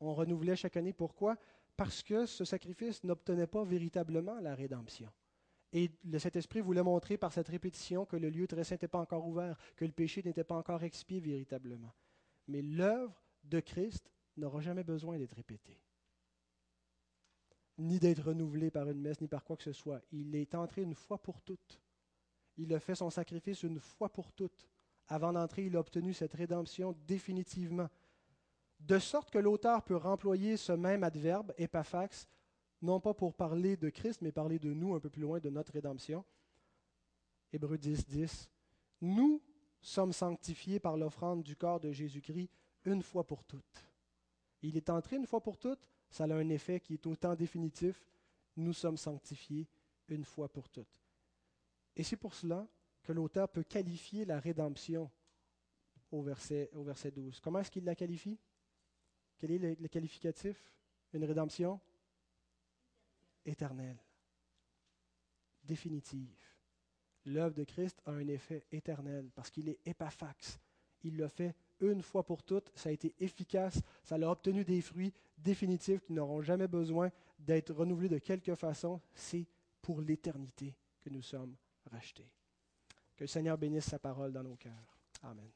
On 0.00 0.14
renouvelait 0.14 0.56
chaque 0.56 0.76
année. 0.76 0.92
Pourquoi? 0.92 1.36
Parce 1.76 2.02
que 2.02 2.26
ce 2.26 2.44
sacrifice 2.44 3.02
n'obtenait 3.04 3.46
pas 3.46 3.64
véritablement 3.64 4.38
la 4.40 4.54
rédemption. 4.54 5.10
Et 5.72 5.90
le 6.04 6.18
Saint-Esprit 6.18 6.60
voulait 6.60 6.82
montrer 6.82 7.16
par 7.16 7.32
cette 7.32 7.48
répétition 7.48 8.04
que 8.04 8.16
le 8.16 8.28
lieu 8.28 8.46
très 8.46 8.64
saint 8.64 8.74
n'était 8.74 8.88
pas 8.88 9.00
encore 9.00 9.26
ouvert, 9.26 9.56
que 9.76 9.86
le 9.86 9.92
péché 9.92 10.22
n'était 10.22 10.44
pas 10.44 10.56
encore 10.56 10.82
expié 10.82 11.18
véritablement. 11.20 11.94
Mais 12.48 12.60
l'œuvre 12.60 13.22
de 13.44 13.60
Christ 13.60 14.10
n'aura 14.36 14.60
jamais 14.60 14.84
besoin 14.84 15.16
d'être 15.16 15.34
répétée, 15.34 15.80
ni 17.78 17.98
d'être 17.98 18.24
renouvelée 18.24 18.70
par 18.70 18.90
une 18.90 19.00
messe, 19.00 19.20
ni 19.22 19.28
par 19.28 19.44
quoi 19.44 19.56
que 19.56 19.62
ce 19.62 19.72
soit. 19.72 20.02
Il 20.10 20.34
est 20.34 20.54
entré 20.54 20.82
une 20.82 20.94
fois 20.94 21.16
pour 21.16 21.40
toutes. 21.40 21.80
Il 22.58 22.74
a 22.74 22.80
fait 22.80 22.94
son 22.94 23.08
sacrifice 23.08 23.62
une 23.62 23.80
fois 23.80 24.10
pour 24.10 24.30
toutes. 24.32 24.68
Avant 25.08 25.32
d'entrer, 25.32 25.66
il 25.66 25.76
a 25.76 25.80
obtenu 25.80 26.12
cette 26.14 26.34
rédemption 26.34 26.96
définitivement. 27.06 27.88
De 28.80 28.98
sorte 28.98 29.30
que 29.30 29.38
l'auteur 29.38 29.82
peut 29.82 29.96
remployer 29.96 30.56
ce 30.56 30.72
même 30.72 31.04
adverbe, 31.04 31.52
epaphax, 31.58 32.28
non 32.80 32.98
pas 32.98 33.14
pour 33.14 33.34
parler 33.34 33.76
de 33.76 33.90
Christ, 33.90 34.22
mais 34.22 34.32
parler 34.32 34.58
de 34.58 34.72
nous 34.72 34.94
un 34.94 35.00
peu 35.00 35.10
plus 35.10 35.22
loin, 35.22 35.38
de 35.38 35.50
notre 35.50 35.72
rédemption. 35.72 36.24
Hébreu 37.52 37.78
10, 37.78 38.06
10. 38.06 38.50
Nous 39.02 39.40
sommes 39.80 40.12
sanctifiés 40.12 40.80
par 40.80 40.96
l'offrande 40.96 41.42
du 41.42 41.56
corps 41.56 41.80
de 41.80 41.92
Jésus-Christ 41.92 42.50
une 42.84 43.02
fois 43.02 43.24
pour 43.24 43.44
toutes. 43.44 43.86
Il 44.62 44.76
est 44.76 44.90
entré 44.90 45.16
une 45.16 45.26
fois 45.26 45.40
pour 45.40 45.58
toutes, 45.58 45.88
ça 46.08 46.24
a 46.24 46.34
un 46.34 46.48
effet 46.48 46.80
qui 46.80 46.94
est 46.94 47.06
autant 47.06 47.34
définitif. 47.34 48.06
Nous 48.56 48.72
sommes 48.72 48.96
sanctifiés 48.96 49.68
une 50.08 50.24
fois 50.24 50.48
pour 50.48 50.68
toutes. 50.68 51.00
Et 51.96 52.02
c'est 52.02 52.16
pour 52.16 52.34
cela 52.34 52.66
que 53.02 53.12
l'auteur 53.12 53.48
peut 53.48 53.64
qualifier 53.64 54.24
la 54.24 54.38
rédemption 54.38 55.10
au 56.10 56.22
verset, 56.22 56.70
au 56.74 56.82
verset 56.82 57.10
12. 57.10 57.40
Comment 57.40 57.60
est-ce 57.60 57.70
qu'il 57.70 57.84
la 57.84 57.94
qualifie? 57.94 58.38
Quel 59.38 59.50
est 59.52 59.58
le, 59.58 59.76
le 59.80 59.88
qualificatif? 59.88 60.72
Une 61.12 61.24
rédemption 61.24 61.80
éternelle, 63.44 63.98
définitive. 65.64 66.38
L'œuvre 67.26 67.54
de 67.54 67.64
Christ 67.64 68.00
a 68.06 68.12
un 68.12 68.26
effet 68.28 68.66
éternel 68.72 69.30
parce 69.34 69.50
qu'il 69.50 69.68
est 69.68 69.78
épaphax. 69.84 70.58
Il 71.04 71.16
l'a 71.16 71.28
fait 71.28 71.54
une 71.80 72.02
fois 72.02 72.24
pour 72.24 72.42
toutes, 72.42 72.70
ça 72.74 72.88
a 72.88 72.92
été 72.92 73.14
efficace, 73.18 73.80
ça 74.04 74.14
a 74.14 74.30
obtenu 74.30 74.64
des 74.64 74.80
fruits 74.80 75.12
définitifs 75.36 76.00
qui 76.02 76.12
n'auront 76.12 76.42
jamais 76.42 76.68
besoin 76.68 77.10
d'être 77.38 77.72
renouvelés 77.72 78.08
de 78.08 78.18
quelque 78.18 78.54
façon. 78.54 79.00
C'est 79.14 79.46
pour 79.80 80.00
l'éternité 80.00 80.74
que 81.00 81.10
nous 81.10 81.22
sommes 81.22 81.56
rachetés. 81.90 82.30
Que 83.16 83.24
le 83.24 83.28
Seigneur 83.28 83.58
bénisse 83.58 83.86
sa 83.86 83.98
parole 83.98 84.32
dans 84.32 84.42
nos 84.42 84.56
cœurs. 84.56 84.72
Amen. 85.22 85.48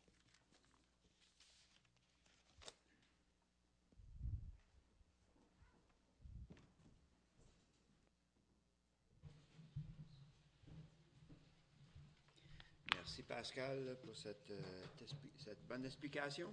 Merci 12.95 13.23
Pascal 13.23 13.97
pour 14.05 14.17
cette, 14.17 14.51
euh, 14.51 15.55
bonne 15.69 15.85
explication. 15.87 16.53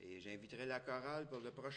Et 0.00 0.20
j'inviterai 0.20 0.64
la 0.66 0.80
chorale 0.80 1.26
pour 1.28 1.40
le 1.40 1.50
prochain. 1.50 1.68